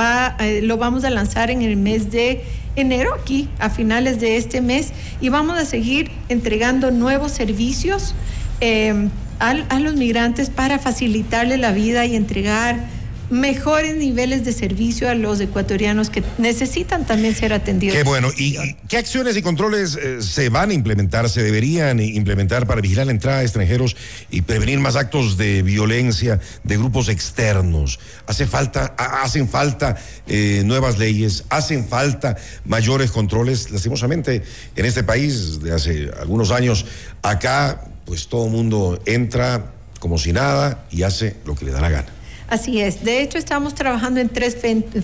Va, 0.00 0.36
eh, 0.40 0.62
lo 0.62 0.78
vamos 0.78 1.04
a 1.04 1.10
lanzar 1.10 1.50
en 1.50 1.62
el 1.62 1.76
mes 1.76 2.10
de 2.10 2.44
enero, 2.76 3.14
aquí, 3.14 3.48
a 3.58 3.70
finales 3.70 4.20
de 4.20 4.36
este 4.36 4.60
mes, 4.60 4.92
y 5.20 5.28
vamos 5.28 5.58
a 5.58 5.64
seguir 5.64 6.10
entregando 6.28 6.90
nuevos 6.90 7.32
servicios 7.32 8.14
a 9.38 9.78
los 9.80 9.94
migrantes 9.96 10.50
para 10.50 10.78
facilitarle 10.78 11.56
la 11.56 11.72
vida 11.72 12.04
y 12.04 12.14
entregar 12.14 12.99
mejores 13.30 13.96
niveles 13.96 14.44
de 14.44 14.52
servicio 14.52 15.08
a 15.08 15.14
los 15.14 15.40
ecuatorianos 15.40 16.10
que 16.10 16.22
necesitan 16.38 17.06
también 17.06 17.34
ser 17.34 17.52
atendidos. 17.52 17.96
Qué 17.96 18.02
bueno. 18.02 18.28
¿Y, 18.36 18.74
qué 18.88 18.98
acciones 18.98 19.36
y 19.36 19.42
controles 19.42 19.96
eh, 19.96 20.20
se 20.20 20.48
van 20.48 20.70
a 20.70 20.74
implementar, 20.74 21.28
se 21.30 21.42
deberían 21.42 22.00
implementar 22.00 22.66
para 22.66 22.80
vigilar 22.80 23.06
la 23.06 23.12
entrada 23.12 23.38
de 23.38 23.44
extranjeros 23.44 23.96
y 24.30 24.42
prevenir 24.42 24.78
más 24.80 24.96
actos 24.96 25.36
de 25.36 25.62
violencia 25.62 26.40
de 26.64 26.76
grupos 26.76 27.08
externos? 27.08 28.00
¿Hace 28.26 28.46
falta, 28.46 28.94
hacen 28.96 29.48
falta 29.48 29.96
eh, 30.26 30.62
nuevas 30.64 30.98
leyes? 30.98 31.44
¿Hacen 31.50 31.86
falta 31.86 32.36
mayores 32.64 33.10
controles? 33.10 33.70
Lastimosamente, 33.70 34.42
en 34.74 34.84
este 34.84 35.04
país, 35.04 35.60
de 35.60 35.72
hace 35.72 36.10
algunos 36.20 36.50
años, 36.50 36.84
acá, 37.22 37.84
pues 38.04 38.26
todo 38.26 38.46
el 38.46 38.52
mundo 38.52 39.00
entra 39.06 39.72
como 40.00 40.18
si 40.18 40.32
nada 40.32 40.84
y 40.90 41.02
hace 41.02 41.36
lo 41.44 41.54
que 41.54 41.66
le 41.66 41.72
da 41.72 41.80
la 41.80 41.90
gana. 41.90 42.19
Así 42.50 42.80
es. 42.80 43.04
De 43.04 43.22
hecho, 43.22 43.38
estamos 43.38 43.76
trabajando 43.76 44.18
en 44.18 44.28
tres 44.28 44.56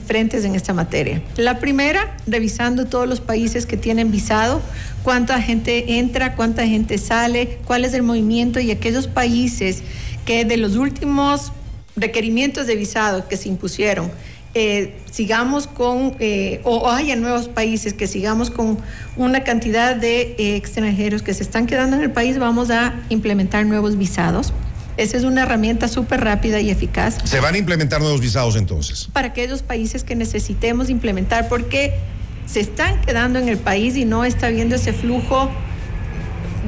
frentes 0.05 0.45
en 0.45 0.57
esta 0.57 0.75
materia. 0.75 1.23
La 1.37 1.61
primera, 1.61 2.17
revisando 2.27 2.87
todos 2.87 3.09
los 3.09 3.21
países 3.21 3.67
que 3.67 3.77
tienen 3.77 4.11
visado, 4.11 4.61
cuánta 5.05 5.41
gente 5.41 5.99
entra, 5.99 6.35
cuánta 6.35 6.67
gente 6.67 6.99
sale, 6.99 7.59
cuál 7.65 7.85
es 7.85 7.95
el 7.95 8.03
movimiento 8.03 8.59
y 8.59 8.73
aquellos 8.73 9.07
países 9.07 9.85
que 10.25 10.45
de 10.45 10.57
los 10.57 10.75
últimos 10.75 11.53
requerimientos 11.95 12.67
de 12.67 12.75
visado 12.75 13.29
que 13.29 13.37
se 13.37 13.49
impusieron, 13.49 14.11
eh, 14.55 14.97
sigamos 15.13 15.69
con, 15.69 16.17
eh, 16.19 16.61
o, 16.65 16.91
haya 16.91 17.15
nuevos 17.15 17.47
países 17.47 17.95
que 17.95 18.09
sigamos 18.09 18.51
con 18.51 18.79
una 19.17 19.45
cantidad 19.45 19.95
de 19.95 20.35
eh, 20.39 20.57
extranjeros 20.57 21.23
que 21.23 21.33
se 21.33 21.45
están 21.45 21.67
quedando 21.67 21.95
en 21.95 22.03
el 22.03 22.11
país, 22.11 22.39
vamos 22.39 22.71
a 22.71 22.95
implementar 23.09 23.65
nuevos 23.67 23.97
visados. 23.97 24.53
Esa 24.97 25.17
es 25.19 25.25
una 25.25 25.43
herramienta 25.43 25.89
súper 25.89 26.23
rápida 26.23 26.61
y 26.61 26.71
eficaz. 26.71 27.19
¿Se 27.25 27.41
van 27.41 27.55
a 27.55 27.59
implementar 27.59 28.01
nuevos 28.01 28.21
visados 28.21 28.57
entonces? 28.57 29.09
Para 29.13 29.29
aquellos 29.29 29.63
países 29.63 30.05
que 30.05 30.15
necesitemos 30.15 30.89
implementar, 30.89 31.49
porque 31.49 31.95
se 32.47 32.61
están 32.61 33.01
quedando 33.03 33.39
en 33.39 33.49
el 33.49 33.59
país 33.59 33.97
y 33.97 34.05
no 34.05 34.25
está 34.25 34.49
viendo 34.49 34.77
ese 34.77 34.93
flujo 34.93 35.51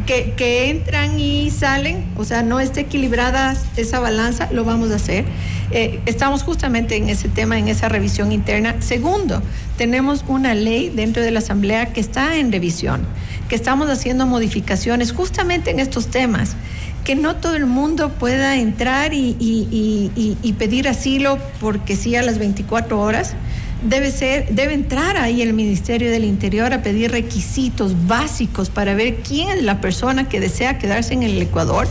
que, 0.07 0.71
entran 0.71 1.19
y 1.21 1.51
salen, 1.51 2.05
o 2.17 2.25
sea, 2.25 2.43
no 2.43 2.61
está 2.61 2.81
equilibrada 2.81 3.55
esa 3.77 4.01
balanza, 4.01 4.49
lo 4.53 4.65
vamos 4.65 4.91
a 4.91 4.97
hacer. 4.97 5.25
Eh, 5.71 6.01
estamos 6.07 6.43
justamente 6.43 6.97
en 6.97 7.11
ese 7.11 7.29
tema, 7.29 7.59
en 7.59 7.69
esa 7.69 7.89
revisión 7.89 8.33
interna. 8.33 8.81
Segundo, 8.81 9.43
tenemos 9.77 10.25
una 10.27 10.55
ley 10.55 10.89
dentro 10.89 11.23
de 11.23 11.31
la 11.31 11.41
Asamblea 11.41 11.93
que 11.93 12.01
está 12.01 12.37
en 12.37 12.51
revisión, 12.53 13.03
que 13.51 13.55
estamos 13.55 13.91
haciendo 13.91 14.27
modificaciones 14.27 15.13
justamente 15.13 15.71
en 15.71 15.79
estos 15.79 16.07
temas 16.09 16.57
que 17.05 17.15
no 17.15 17.37
todo 17.37 17.57
el 17.57 17.67
mundo 17.67 18.11
pueda 18.11 18.57
entrar 18.57 19.13
y, 19.15 20.55
pedir 20.59 20.89
asilo 20.89 21.39
porque 21.61 21.97
sí 21.97 22.17
a 22.17 22.23
las 22.23 22.39
24 22.39 23.01
horas. 23.01 23.35
Debe 23.83 24.11
ser, 24.11 24.49
debe 24.51 24.75
entrar 24.75 25.17
ahí 25.17 25.41
el 25.41 25.53
Ministerio 25.53 26.11
del 26.11 26.25
Interior 26.25 26.73
a 26.73 26.83
pedir 26.83 27.13
requisitos 27.13 28.09
básicos 28.09 28.71
para 28.71 28.95
ver 28.95 29.19
quién 29.19 29.51
es 29.51 29.63
la 29.63 29.81
persona 29.81 30.29
que 30.29 30.41
desea 30.41 30.79
quedarse 30.79 31.15
en 31.15 31.23
el 31.23 31.41
Ecuador. 31.41 31.87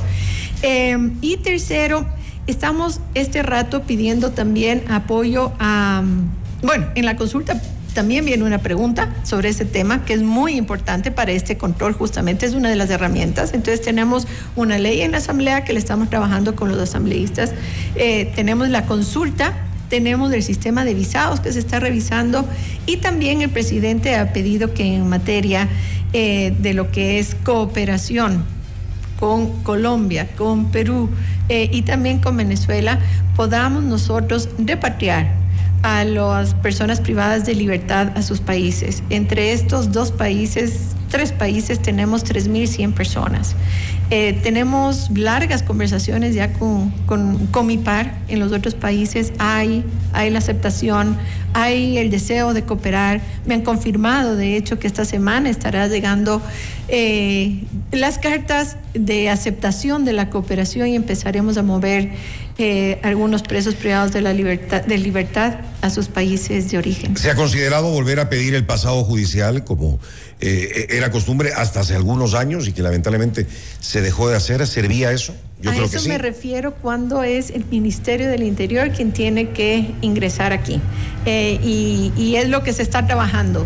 Em, 0.62 1.14
y 1.22 1.38
tercero, 1.38 2.06
estamos 2.46 3.00
este 3.14 3.42
rato 3.42 3.84
pidiendo 3.84 4.32
también 4.32 4.84
apoyo 4.90 5.54
a, 5.60 6.04
bueno, 6.62 6.88
en 6.96 7.06
la 7.06 7.16
consulta 7.16 7.62
también 7.98 8.26
viene 8.26 8.44
una 8.44 8.60
pregunta 8.60 9.10
sobre 9.24 9.50
ese 9.50 9.66
tema 9.66 10.06
que 10.06 10.14
es 10.14 10.22
muy 10.22 10.54
importante 10.54 11.10
para 11.10 11.32
este 11.32 11.58
control, 11.58 11.94
justamente 11.94 12.46
es 12.46 12.54
una 12.54 12.70
de 12.70 12.76
las 12.76 12.92
herramientas. 12.92 13.56
Entonces 13.56 13.82
tenemos 13.82 14.28
una 14.56 14.78
ley 14.78 15.02
en 15.02 15.14
la 15.14 15.18
Asamblea 15.18 15.64
que 15.64 15.74
le 15.74 15.80
estamos 15.80 16.08
trabajando 16.08 16.56
con 16.56 16.70
los 16.70 16.78
asambleístas, 16.78 17.54
eh, 17.96 18.32
tenemos 18.36 18.70
la 18.70 18.86
consulta 18.86 19.64
tenemos 19.90 20.32
el 20.32 20.44
sistema 20.44 20.86
de 20.86 20.94
visados 20.94 21.40
que 21.40 21.52
se 21.52 21.58
está 21.58 21.80
revisando 21.80 22.48
y 22.86 22.98
también 22.98 23.42
el 23.42 23.50
presidente 23.50 24.16
ha 24.16 24.32
pedido 24.32 24.76
que 24.76 24.96
en 24.96 25.10
materia 25.10 25.68
eh, 26.14 26.54
de 26.60 26.76
lo 26.76 26.92
que 26.92 27.18
es 27.18 27.36
cooperación 27.44 28.44
con 29.20 29.64
Colombia, 29.64 30.28
con 30.38 30.70
Perú 30.70 31.10
eh, 31.50 31.68
y 31.72 31.82
también 31.82 32.20
con 32.20 32.38
Venezuela, 32.38 33.00
podamos 33.36 33.82
nosotros 33.82 34.50
repatriar 34.60 35.37
a 35.84 36.04
las 36.04 36.54
personas 36.56 37.00
privadas 37.00 37.46
de 37.46 37.56
libertad 37.56 38.12
a 38.16 38.22
sus 38.22 38.40
países. 38.40 39.04
Entre 39.10 39.54
estos 39.54 39.92
dos 39.92 40.12
países, 40.12 40.96
tres 41.10 41.32
países, 41.32 41.82
tenemos 41.82 42.26
3.100 42.26 42.94
personas. 42.94 43.56
Eh, 44.10 44.40
tenemos 44.42 45.10
largas 45.14 45.64
conversaciones 45.64 46.34
ya 46.34 46.54
con, 46.54 46.92
con, 47.06 47.68
mi 47.68 47.78
par 47.78 48.18
en 48.30 48.40
los 48.40 48.54
otros 48.54 48.74
países. 48.74 49.34
Hay, 49.38 49.84
hay 50.14 50.30
la 50.30 50.40
aceptación, 50.40 51.18
hay 51.54 51.98
el 51.98 52.10
deseo 52.10 52.54
de 52.54 52.64
cooperar. 52.64 53.20
Me 53.46 53.56
han 53.56 53.64
confirmado, 53.64 54.38
de 54.38 54.56
hecho, 54.56 54.80
que 54.80 54.88
esta 54.88 55.04
semana 55.04 55.50
estará 55.50 55.90
llegando 55.90 56.42
eh, 56.88 57.66
las 57.92 58.18
cartas 58.18 58.78
de 58.94 59.30
aceptación 59.30 60.06
de 60.06 60.14
la 60.14 60.30
cooperación 60.30 60.88
y 60.88 60.96
empezaremos 60.96 61.58
a 61.58 61.64
mover 61.64 62.12
eh, 62.58 63.00
algunos 63.04 63.44
presos 63.44 63.76
privados 63.76 64.14
de 64.14 64.22
la 64.22 64.32
libertad, 64.32 64.86
de 64.86 64.98
libertad 64.98 65.56
a 65.82 65.90
sus 65.90 66.08
países 66.08 66.72
de 66.72 66.78
origen. 66.78 67.18
¿Se 67.18 67.30
ha 67.30 67.36
considerado 67.36 67.92
volver 67.92 68.22
a 68.22 68.30
pedir 68.30 68.56
el 68.56 68.66
pasado 68.66 69.04
judicial 69.04 69.66
como 69.66 70.00
era 70.40 71.10
costumbre 71.10 71.52
hasta 71.54 71.80
hace 71.80 71.96
algunos 71.96 72.36
años 72.36 72.68
y 72.68 72.72
que 72.72 72.84
lamentablemente 72.84 73.48
se 73.80 73.97
dejó 74.02 74.30
de 74.30 74.36
hacer? 74.36 74.66
¿Servía 74.68 75.12
eso? 75.12 75.34
Yo 75.62 75.72
a 75.72 75.74
creo 75.74 75.86
eso 75.86 75.94
que 75.94 76.00
sí. 76.00 76.10
me 76.10 76.18
refiero 76.18 76.74
cuando 76.76 77.24
es 77.24 77.50
el 77.50 77.66
Ministerio 77.66 78.30
del 78.30 78.44
Interior 78.44 78.92
quien 78.92 79.12
tiene 79.12 79.50
que 79.50 79.92
ingresar 80.02 80.54
aquí. 80.54 80.80
Eh, 81.26 81.60
y, 81.64 82.12
y, 82.16 82.36
es 82.36 82.50
lo 82.50 82.64
que 82.64 82.74
se 82.74 82.84
está 82.84 83.06
trabajando. 83.06 83.66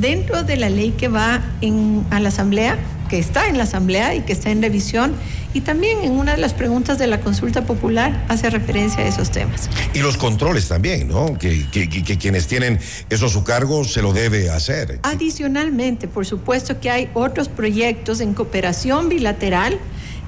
Dentro 0.00 0.44
de 0.44 0.56
la 0.56 0.70
ley 0.70 0.90
que 0.92 1.08
va 1.08 1.42
en, 1.60 2.04
a 2.10 2.20
la 2.20 2.28
Asamblea, 2.28 2.78
que 3.12 3.18
está 3.18 3.46
en 3.46 3.58
la 3.58 3.64
Asamblea 3.64 4.14
y 4.14 4.22
que 4.22 4.32
está 4.32 4.48
en 4.48 4.62
revisión, 4.62 5.12
y 5.52 5.60
también 5.60 6.00
en 6.00 6.12
una 6.12 6.32
de 6.34 6.38
las 6.38 6.54
preguntas 6.54 6.98
de 6.98 7.06
la 7.06 7.20
consulta 7.20 7.66
popular 7.66 8.24
hace 8.30 8.48
referencia 8.48 9.04
a 9.04 9.06
esos 9.06 9.30
temas. 9.30 9.68
Y 9.92 9.98
los 9.98 10.16
controles 10.16 10.66
también, 10.66 11.08
¿no? 11.08 11.36
Que, 11.36 11.66
quienes 12.18 12.46
tienen 12.46 12.78
eso 13.10 13.26
a 13.26 13.28
su 13.28 13.44
cargo 13.44 13.84
se 13.84 14.00
lo 14.00 14.14
debe 14.14 14.48
hacer. 14.48 14.98
Adicionalmente, 15.02 16.08
por 16.08 16.24
supuesto 16.24 16.80
que 16.80 16.88
hay 16.88 17.10
otros 17.12 17.50
proyectos 17.50 18.20
en 18.20 18.32
cooperación 18.32 19.10
bilateral. 19.10 19.78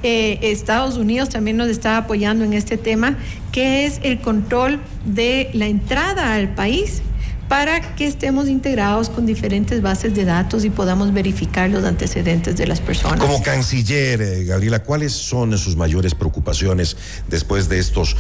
Eh, 0.03 0.39
Estados 0.43 0.99
Unidos 0.99 1.31
también 1.31 1.57
nos 1.57 1.69
está 1.69 1.97
apoyando 1.97 2.45
en 2.45 2.53
este 2.53 2.77
tema, 2.77 3.17
que 3.51 3.87
es 3.87 3.99
el 4.03 4.21
control 4.21 4.79
de 5.07 5.49
la 5.55 5.69
entrada 5.69 6.35
al 6.35 6.55
país 6.55 7.01
para 7.49 7.95
que 7.95 8.07
estemos 8.07 8.49
integrados 8.49 9.11
con 9.11 9.27
diferentes 9.27 9.83
bases 9.83 10.15
de 10.15 10.25
datos 10.25 10.65
y 10.65 10.71
podamos 10.71 11.13
verificar 11.13 11.71
los 11.71 11.85
antecedentes 11.85 12.57
de 12.57 12.67
las 12.67 12.81
personas. 12.81 13.21
Como 13.21 13.43
canciller, 13.43 14.23
eh, 14.23 14.45
Gabriela, 14.45 14.83
¿cuáles 14.83 15.13
son 15.13 15.57
sus 15.59 15.77
mayores 15.77 16.15
preocupaciones 16.15 16.97
después 17.29 17.69
de 17.69 17.79
estos 17.79 18.17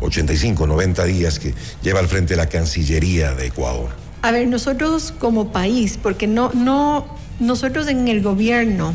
85, 0.00 0.64
eh, 0.64 0.66
90 0.66 1.04
días 1.04 1.38
que 1.38 1.54
lleva 1.82 2.00
al 2.00 2.08
frente 2.08 2.36
la 2.36 2.48
Cancillería 2.48 3.34
de 3.34 3.46
Ecuador? 3.46 3.90
A 4.22 4.32
ver, 4.32 4.48
nosotros 4.48 5.14
como 5.18 5.52
país, 5.52 5.98
porque 6.02 6.26
no, 6.26 6.52
no, 6.52 7.06
nosotros 7.38 7.86
en 7.88 8.08
el 8.08 8.22
gobierno, 8.22 8.94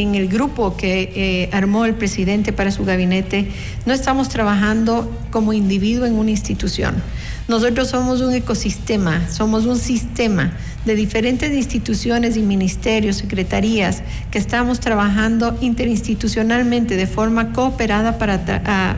en 0.00 0.14
el 0.14 0.28
grupo 0.28 0.76
que 0.76 1.12
eh, 1.14 1.50
armó 1.52 1.84
el 1.84 1.94
presidente 1.94 2.52
para 2.52 2.70
su 2.70 2.84
gabinete, 2.84 3.48
no 3.84 3.92
estamos 3.92 4.28
trabajando 4.28 5.10
como 5.30 5.52
individuo 5.52 6.06
en 6.06 6.14
una 6.14 6.30
institución 6.30 7.02
nosotros 7.48 7.88
somos 7.88 8.20
un 8.22 8.34
ecosistema, 8.34 9.28
somos 9.30 9.66
un 9.66 9.78
sistema 9.78 10.52
de 10.84 10.96
diferentes 10.96 11.52
instituciones 11.52 12.36
y 12.36 12.42
ministerios, 12.42 13.16
secretarías, 13.16 14.02
que 14.32 14.38
estamos 14.38 14.80
trabajando 14.80 15.56
interinstitucionalmente 15.60 16.96
de 16.96 17.06
forma 17.06 17.52
cooperada 17.52 18.18
para 18.18 18.34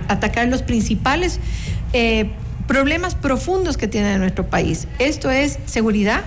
atacar 0.08 0.48
los 0.48 0.62
principales 0.62 1.40
eh, 1.92 2.30
problemas 2.66 3.14
profundos 3.14 3.76
que 3.76 3.86
tiene 3.86 4.18
nuestro 4.18 4.48
país. 4.48 4.88
Esto 4.98 5.30
es 5.30 5.58
seguridad, 5.66 6.22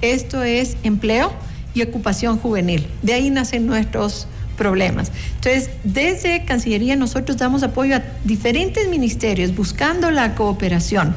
esto 0.00 0.42
es 0.42 0.76
empleo 0.82 1.32
y 1.74 1.82
ocupación 1.82 2.38
juvenil. 2.38 2.86
De 3.02 3.14
ahí 3.14 3.30
nacen 3.30 3.66
nuestros 3.66 4.26
problemas. 4.56 5.10
Entonces, 5.36 5.70
desde 5.82 6.44
Cancillería 6.44 6.96
nosotros 6.96 7.36
damos 7.38 7.62
apoyo 7.62 7.96
a 7.96 8.02
diferentes 8.24 8.88
ministerios 8.88 9.54
buscando 9.54 10.10
la 10.10 10.34
cooperación 10.34 11.14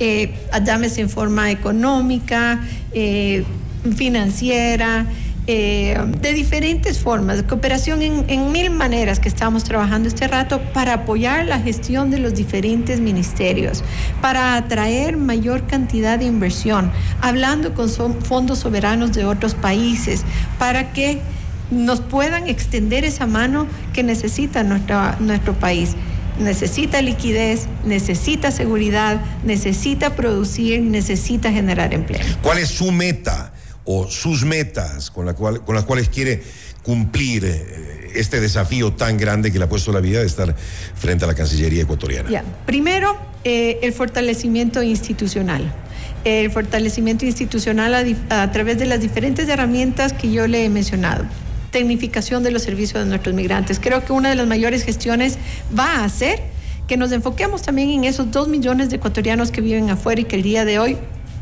eh, 0.00 0.34
llámese 0.64 1.02
en 1.02 1.08
forma 1.08 1.50
económica, 1.50 2.60
eh, 2.92 3.44
financiera, 3.96 5.06
eh, 5.46 5.98
de 6.22 6.32
diferentes 6.32 6.98
formas, 6.98 7.36
de 7.36 7.44
cooperación 7.44 8.00
en, 8.00 8.52
mil 8.52 8.70
maneras 8.70 9.20
que 9.20 9.28
estamos 9.28 9.62
trabajando 9.64 10.08
este 10.08 10.26
rato 10.26 10.60
para 10.72 10.94
apoyar 10.94 11.44
la 11.44 11.60
gestión 11.60 12.10
de 12.10 12.18
los 12.18 12.34
diferentes 12.34 13.00
ministerios, 13.00 13.84
para 14.22 14.56
atraer 14.56 15.18
mayor 15.18 15.66
cantidad 15.66 16.18
de 16.18 16.24
inversión, 16.24 16.90
hablando 17.20 17.74
con 17.74 17.90
fondos 17.90 18.60
soberanos 18.60 19.12
de 19.12 19.26
otros 19.26 19.54
países, 19.54 20.22
para 20.58 20.92
que 20.92 21.20
nos 21.70 22.00
puedan 22.00 22.48
extender 22.48 23.04
esa 23.04 23.26
mano 23.26 23.66
que 23.92 24.02
necesita 24.02 24.62
nuestra, 24.62 25.16
nuestro 25.20 25.52
país 25.52 25.94
necesita 26.38 27.00
liquidez, 27.00 27.68
necesita 27.84 28.50
seguridad, 28.50 29.20
necesita 29.44 30.16
producir, 30.16 30.82
necesita 30.82 31.52
generar 31.52 31.94
empleo. 31.94 32.24
¿Cuál 32.42 32.58
es 32.58 32.70
su 32.70 32.90
meta 32.90 33.52
o 33.84 34.08
sus 34.08 34.44
metas 34.44 35.10
con, 35.10 35.26
las 35.26 35.34
cuales 35.84 36.08
quiere 36.08 36.42
cumplir 36.82 37.44
eh, 37.44 38.12
este 38.14 38.40
desafío 38.40 38.92
tan 38.92 39.16
grande 39.16 39.52
que 39.52 39.58
le 39.58 39.64
ha 39.64 39.68
puesto 39.68 39.92
la 39.92 40.00
vida 40.00 40.20
de 40.20 40.26
estar 40.26 40.54
frente 40.94 41.24
a 41.24 41.28
la 41.28 41.34
Cancillería 41.34 41.82
ecuatoriana? 41.82 42.44
Primero, 42.66 43.16
eh, 43.44 43.78
el 43.82 43.92
fortalecimiento 43.92 44.82
institucional. 44.82 45.72
El 46.24 46.50
fortalecimiento 46.50 47.26
institucional 47.26 47.94
a, 47.94 48.42
a 48.42 48.52
través 48.52 48.78
de 48.78 48.86
las 48.86 49.00
diferentes 49.00 49.48
herramientas 49.48 50.12
que 50.12 50.30
yo 50.30 50.46
le 50.46 50.64
he 50.64 50.68
mencionado 50.70 51.24
tecnificación 51.70 52.44
de 52.44 52.52
los 52.52 52.62
servicios 52.62 53.02
de 53.02 53.08
nuestros 53.08 53.34
migrantes. 53.34 53.80
Creo 53.80 54.04
que 54.04 54.12
una 54.12 54.28
de 54.28 54.36
las 54.36 54.46
mayores 54.46 54.84
gestiones 54.84 55.38
va 55.76 56.04
a 56.04 56.08
ser 56.08 56.40
que 56.86 56.96
nos 56.96 57.10
enfoquemos 57.10 57.62
también 57.62 57.90
en 57.90 58.04
esos 58.04 58.30
dos 58.30 58.46
millones 58.46 58.90
de 58.90 58.96
ecuatorianos 58.96 59.50
que 59.50 59.60
viven 59.60 59.90
afuera 59.90 60.20
y 60.20 60.24
que 60.24 60.36
el 60.36 60.42
día 60.44 60.64
de 60.64 60.78
hoy 60.78 60.96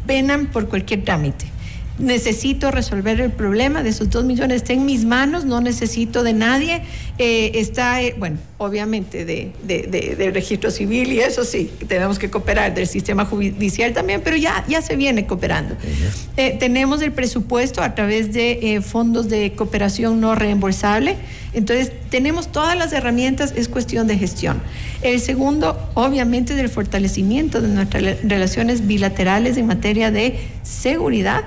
penan 0.07 0.47
por 0.47 0.71
cualquier 0.71 1.05
trámite 1.05 1.53
necesito 1.99 2.71
resolver 2.71 3.21
el 3.21 3.31
problema 3.31 3.83
de 3.83 3.91
esos 3.91 4.11
dos 4.11 4.25
millones, 4.25 4.59
está 4.59 4.73
en 4.73 4.87
mis 4.87 5.05
manos, 5.05 5.45
no 5.45 5.61
necesito 5.61 6.23
de 6.23 6.33
nadie, 6.33 6.83
eh, 7.19 7.53
está, 7.55 8.03
eh, 8.03 8.15
bueno, 8.19 8.39
obviamente 8.59 9.25
de, 9.25 9.53
de, 9.65 9.83
de, 9.83 10.17
del 10.17 10.33
registro 10.33 10.71
civil 10.71 11.13
y 11.13 11.21
eso 11.21 11.45
sí, 11.45 11.71
tenemos 11.87 12.19
que 12.19 12.31
cooperar, 12.31 12.75
del 12.75 12.87
sistema 12.87 13.25
judicial 13.25 13.93
también, 13.93 14.23
pero 14.25 14.37
ya, 14.37 14.65
ya 14.69 14.81
se 14.83 14.97
viene 14.97 15.27
cooperando. 15.27 15.77
Eh, 16.37 16.57
tenemos 16.59 17.03
el 17.03 17.13
presupuesto 17.13 17.83
a 17.83 17.95
través 17.95 18.33
de 18.33 18.75
eh, 18.75 18.81
fondos 18.81 19.29
de 19.29 19.53
cooperación 19.53 20.21
no 20.21 20.35
reembolsable, 20.35 21.17
entonces 21.53 21.93
tenemos 22.09 22.51
todas 22.51 22.77
las 22.77 22.93
herramientas, 22.93 23.53
es 23.57 23.69
cuestión 23.69 24.07
de 24.07 24.17
gestión. 24.17 24.63
El 25.03 25.21
segundo, 25.21 25.79
obviamente, 25.95 26.55
del 26.55 26.69
fortalecimiento 26.69 27.61
de 27.61 27.69
nuestras 27.69 28.23
relaciones 28.23 28.87
bilaterales 28.87 29.57
en 29.57 29.67
materia 29.67 30.11
de 30.11 30.39
seguridad 30.63 31.45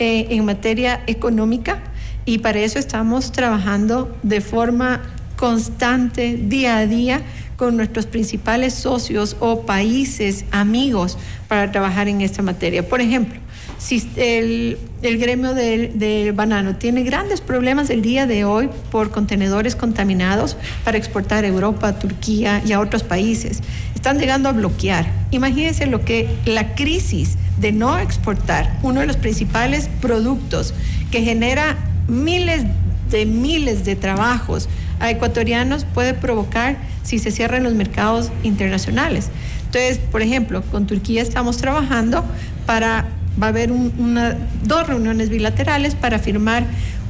eh, 0.00 0.28
en 0.30 0.44
materia 0.46 1.02
económica 1.06 1.82
y 2.24 2.38
para 2.38 2.60
eso 2.60 2.78
estamos 2.78 3.32
trabajando 3.32 4.16
de 4.22 4.40
forma 4.40 5.02
constante, 5.36 6.36
día 6.36 6.78
a 6.78 6.86
día, 6.86 7.22
con 7.56 7.76
nuestros 7.76 8.06
principales 8.06 8.72
socios 8.72 9.36
o 9.40 9.66
países 9.66 10.46
amigos 10.52 11.18
para 11.48 11.70
trabajar 11.70 12.08
en 12.08 12.22
esta 12.22 12.40
materia. 12.40 12.88
Por 12.88 13.02
ejemplo, 13.02 13.38
si 13.76 14.10
el, 14.16 14.78
el 15.02 15.18
gremio 15.18 15.52
del, 15.52 15.98
del, 15.98 16.32
banano 16.32 16.76
tiene 16.76 17.02
grandes 17.02 17.42
problemas 17.42 17.90
el 17.90 18.00
día 18.00 18.26
de 18.26 18.44
hoy 18.44 18.70
por 18.90 19.10
contenedores 19.10 19.76
contaminados 19.76 20.56
para 20.82 20.96
exportar 20.96 21.44
a 21.44 21.48
Europa, 21.48 21.98
Turquía 21.98 22.62
y 22.64 22.72
a 22.72 22.80
otros 22.80 23.02
países. 23.02 23.60
Están 23.94 24.18
llegando 24.18 24.48
a 24.48 24.52
bloquear. 24.52 25.12
Imagínense 25.30 25.84
lo 25.84 26.02
que 26.06 26.26
la 26.46 26.74
crisis 26.74 27.36
de 27.58 27.72
no 27.72 27.98
exportar, 27.98 28.78
uno 28.82 29.00
de 29.00 29.06
los 29.06 29.16
principales 29.16 29.88
productos 30.00 30.74
que 31.10 31.22
genera 31.22 31.76
miles 32.08 32.64
de 33.10 33.26
miles 33.26 33.84
de 33.84 33.96
trabajos 33.96 34.68
a 35.00 35.10
ecuatorianos 35.10 35.84
puede 35.84 36.14
provocar 36.14 36.76
si 37.02 37.18
se 37.18 37.30
cierran 37.30 37.64
los 37.64 37.74
mercados 37.74 38.30
internacionales. 38.44 39.30
Entonces, 39.66 39.98
por 39.98 40.22
ejemplo, 40.22 40.62
con 40.62 40.86
Turquía 40.86 41.22
estamos 41.22 41.56
trabajando 41.56 42.24
para 42.66 43.06
va 43.40 43.46
a 43.46 43.50
haber 43.50 43.72
un, 43.72 43.92
una, 43.98 44.36
dos 44.64 44.86
reuniones 44.86 45.28
bilaterales 45.28 45.94
para 45.94 46.18
firmar 46.18 46.64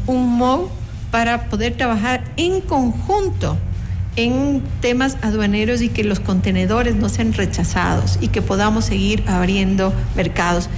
un 0.06 0.36
MOU 0.38 0.68
para 1.10 1.48
poder 1.48 1.76
trabajar 1.76 2.22
en 2.36 2.60
conjunto 2.60 3.56
en 4.24 4.62
temas 4.80 5.16
aduaneros 5.22 5.82
y 5.82 5.88
que 5.88 6.04
los 6.04 6.20
contenedores 6.20 6.96
no 6.96 7.08
sean 7.08 7.32
rechazados 7.32 8.18
y 8.20 8.28
que 8.28 8.42
podamos 8.42 8.84
seguir 8.84 9.22
abriendo 9.26 9.92
mercados. 10.16 10.68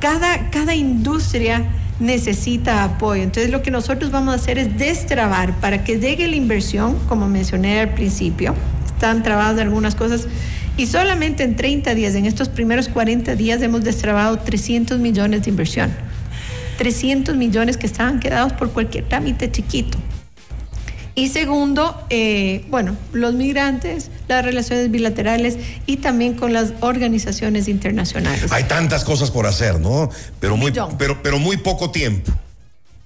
Cada, 0.00 0.50
cada 0.50 0.74
industria 0.74 1.64
necesita 2.00 2.84
apoyo. 2.84 3.22
Entonces 3.22 3.50
lo 3.50 3.62
que 3.62 3.70
nosotros 3.70 4.10
vamos 4.10 4.34
a 4.34 4.36
hacer 4.36 4.58
es 4.58 4.76
destrabar 4.76 5.54
para 5.60 5.84
que 5.84 5.98
llegue 5.98 6.28
la 6.28 6.36
inversión, 6.36 6.98
como 7.08 7.28
mencioné 7.28 7.80
al 7.80 7.94
principio. 7.94 8.54
Están 8.86 9.22
trabadas 9.22 9.60
algunas 9.60 9.94
cosas 9.94 10.28
y 10.76 10.86
solamente 10.86 11.44
en 11.44 11.56
30 11.56 11.94
días, 11.94 12.14
en 12.14 12.26
estos 12.26 12.48
primeros 12.48 12.88
40 12.88 13.36
días, 13.36 13.62
hemos 13.62 13.84
destrabado 13.84 14.38
300 14.38 14.98
millones 14.98 15.44
de 15.44 15.50
inversión. 15.50 15.92
300 16.78 17.36
millones 17.36 17.76
que 17.76 17.86
estaban 17.86 18.18
quedados 18.18 18.52
por 18.54 18.70
cualquier 18.70 19.04
trámite 19.04 19.50
chiquito. 19.50 19.98
Y 21.16 21.28
segundo, 21.28 22.04
eh, 22.10 22.64
bueno, 22.70 22.96
los 23.12 23.34
migrantes, 23.34 24.10
las 24.26 24.44
relaciones 24.44 24.90
bilaterales 24.90 25.56
y 25.86 25.98
también 25.98 26.34
con 26.34 26.52
las 26.52 26.72
organizaciones 26.80 27.68
internacionales. 27.68 28.50
Hay 28.50 28.64
tantas 28.64 29.04
cosas 29.04 29.30
por 29.30 29.46
hacer, 29.46 29.78
¿no? 29.78 30.10
Pero 30.40 30.56
muy, 30.56 30.72
pero, 30.98 31.22
pero 31.22 31.38
muy 31.38 31.56
poco 31.56 31.92
tiempo. 31.92 32.32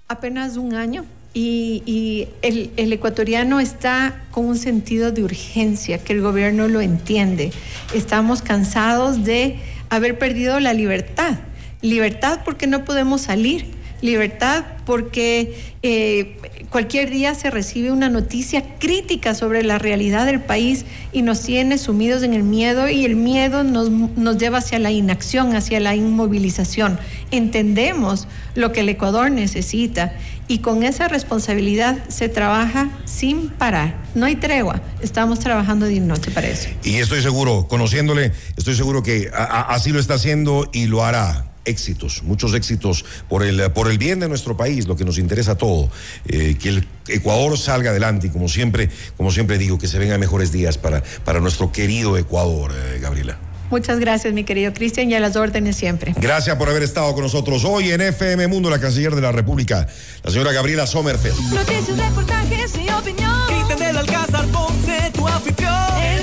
Apenas 0.09 0.57
un 0.57 0.75
año. 0.75 1.05
Y, 1.35 1.83
y 1.85 2.29
el, 2.41 2.71
el, 2.79 2.93
ecuatoriano 2.95 3.61
está 3.61 4.23
con 4.31 4.47
un 4.47 4.57
sentido 4.57 5.13
de 5.13 5.23
urgencia, 5.23 6.03
que 6.03 6.15
el 6.15 6.23
gobierno 6.23 6.67
lo 6.67 6.81
entiende. 6.81 7.53
Estamos 7.95 8.41
cansados 8.41 9.25
de 9.25 9.61
haber 9.91 10.19
perdido 10.19 10.59
la 10.61 10.73
libertad. 10.73 11.37
Libertad 11.83 12.41
porque 12.45 12.67
no 12.67 12.87
podemos 12.87 13.21
salir. 13.21 13.78
Libertad 14.01 14.65
porque 14.87 15.55
eh, 15.83 16.37
cualquier 16.71 17.11
día 17.11 17.35
se 17.35 17.51
recibe 17.51 17.91
una 17.91 18.09
noticia 18.09 18.79
crítica 18.79 19.35
sobre 19.35 19.63
la 19.63 19.79
realidad 19.79 20.27
del 20.27 20.41
país 20.41 20.85
y 21.13 21.23
nos 21.23 21.43
tiene 21.43 21.79
sumidos 21.79 22.23
en 22.23 22.33
el 22.33 22.43
miedo 22.43 22.89
y 22.89 23.05
el 23.05 23.17
miedo 23.17 23.65
nos, 23.65 23.91
nos 23.91 24.39
lleva 24.39 24.59
hacia 24.59 24.79
la 24.79 24.91
inacción, 24.91 25.57
hacia 25.57 25.81
la 25.81 25.95
inmovilización. 25.95 26.99
Entendemos 27.31 28.29
lo 28.55 28.73
que 28.73 28.81
el 28.81 28.89
Ecuador 28.89 29.31
necesita 29.31 30.15
y 30.49 30.59
con 30.59 30.83
esa 30.83 31.09
responsabilidad 31.09 31.99
se 32.09 32.29
trabaja 32.29 32.89
sin 33.05 33.49
parar. 33.49 34.03
No 34.15 34.27
hay 34.27 34.37
tregua, 34.37 34.81
estamos 35.03 35.39
trabajando 35.41 35.87
de 35.87 36.01
noche 36.01 36.31
para 36.31 36.49
eso. 36.49 36.69
Y 36.83 36.97
estoy 36.97 37.21
seguro, 37.21 37.69
conociéndole, 37.69 38.33
estoy 38.57 38.75
seguro 38.75 39.03
que 39.03 39.31
a, 39.35 39.63
así 39.75 39.91
lo 39.91 40.01
está 40.01 40.15
haciendo 40.15 40.71
y 40.73 40.87
lo 40.87 41.05
hará 41.05 41.48
éxitos, 41.69 42.23
muchos 42.23 42.55
éxitos 42.55 43.05
por 43.29 43.45
el, 43.45 43.71
por 43.73 43.91
el 43.91 43.99
bien 43.99 44.21
de 44.21 44.29
nuestro 44.29 44.57
país, 44.57 44.87
lo 44.87 44.97
que 44.97 45.05
nos 45.05 45.19
interesa 45.19 45.53
a 45.53 45.55
todo, 45.57 45.91
eh, 46.27 46.57
que 46.61 46.71
el 46.71 46.89
Ecuador 47.09 47.57
salga 47.59 47.91
adelante 47.91 48.29
y 48.29 48.31
como 48.31 48.49
siempre, 48.49 48.91
como 49.17 49.31
siempre 49.31 49.59
digo, 49.59 49.79
que 49.79 49.89
se 49.89 49.99
vengan 49.99 50.19
mejores 50.21 50.53
días 50.53 50.79
para, 50.79 51.03
para 51.25 51.41
nuestro 51.41 51.73
querido 51.73 52.17
Ecuador, 52.17 52.73
eh, 52.75 52.99
Gabriela. 53.01 53.39
Muchas 53.71 53.99
gracias, 54.01 54.33
mi 54.33 54.45
querido 54.45 54.73
Cristian, 54.73 55.11
y 55.11 55.15
a 55.15 55.21
las 55.21 55.37
órdenes 55.37 55.77
siempre. 55.77 56.15
Gracias 56.19 56.57
por 56.57 56.71
haber 56.71 56.83
estado 56.83 57.13
con 57.13 57.23
nosotros 57.23 57.65
hoy 57.65 57.91
en 57.91 58.01
FM 58.01 58.47
Mundo, 58.49 58.71
la 58.71 58.81
canciller 58.81 59.15
de 59.15 59.21
la 59.21 59.33
República, 59.33 59.87
la 60.23 60.31
señora 60.31 60.53
Gabriela 60.53 60.87
Sommerfeld. 60.87 61.39
Noticias, 61.53 61.99
reportajes 61.99 62.73
y 62.77 62.91
opinión. 62.91 63.47
Cristian 63.47 63.79
del 63.79 63.97
Alcázar 63.99 64.47
Ponce, 64.47 65.11
tu 65.13 65.29
anfitrión. 65.29 66.09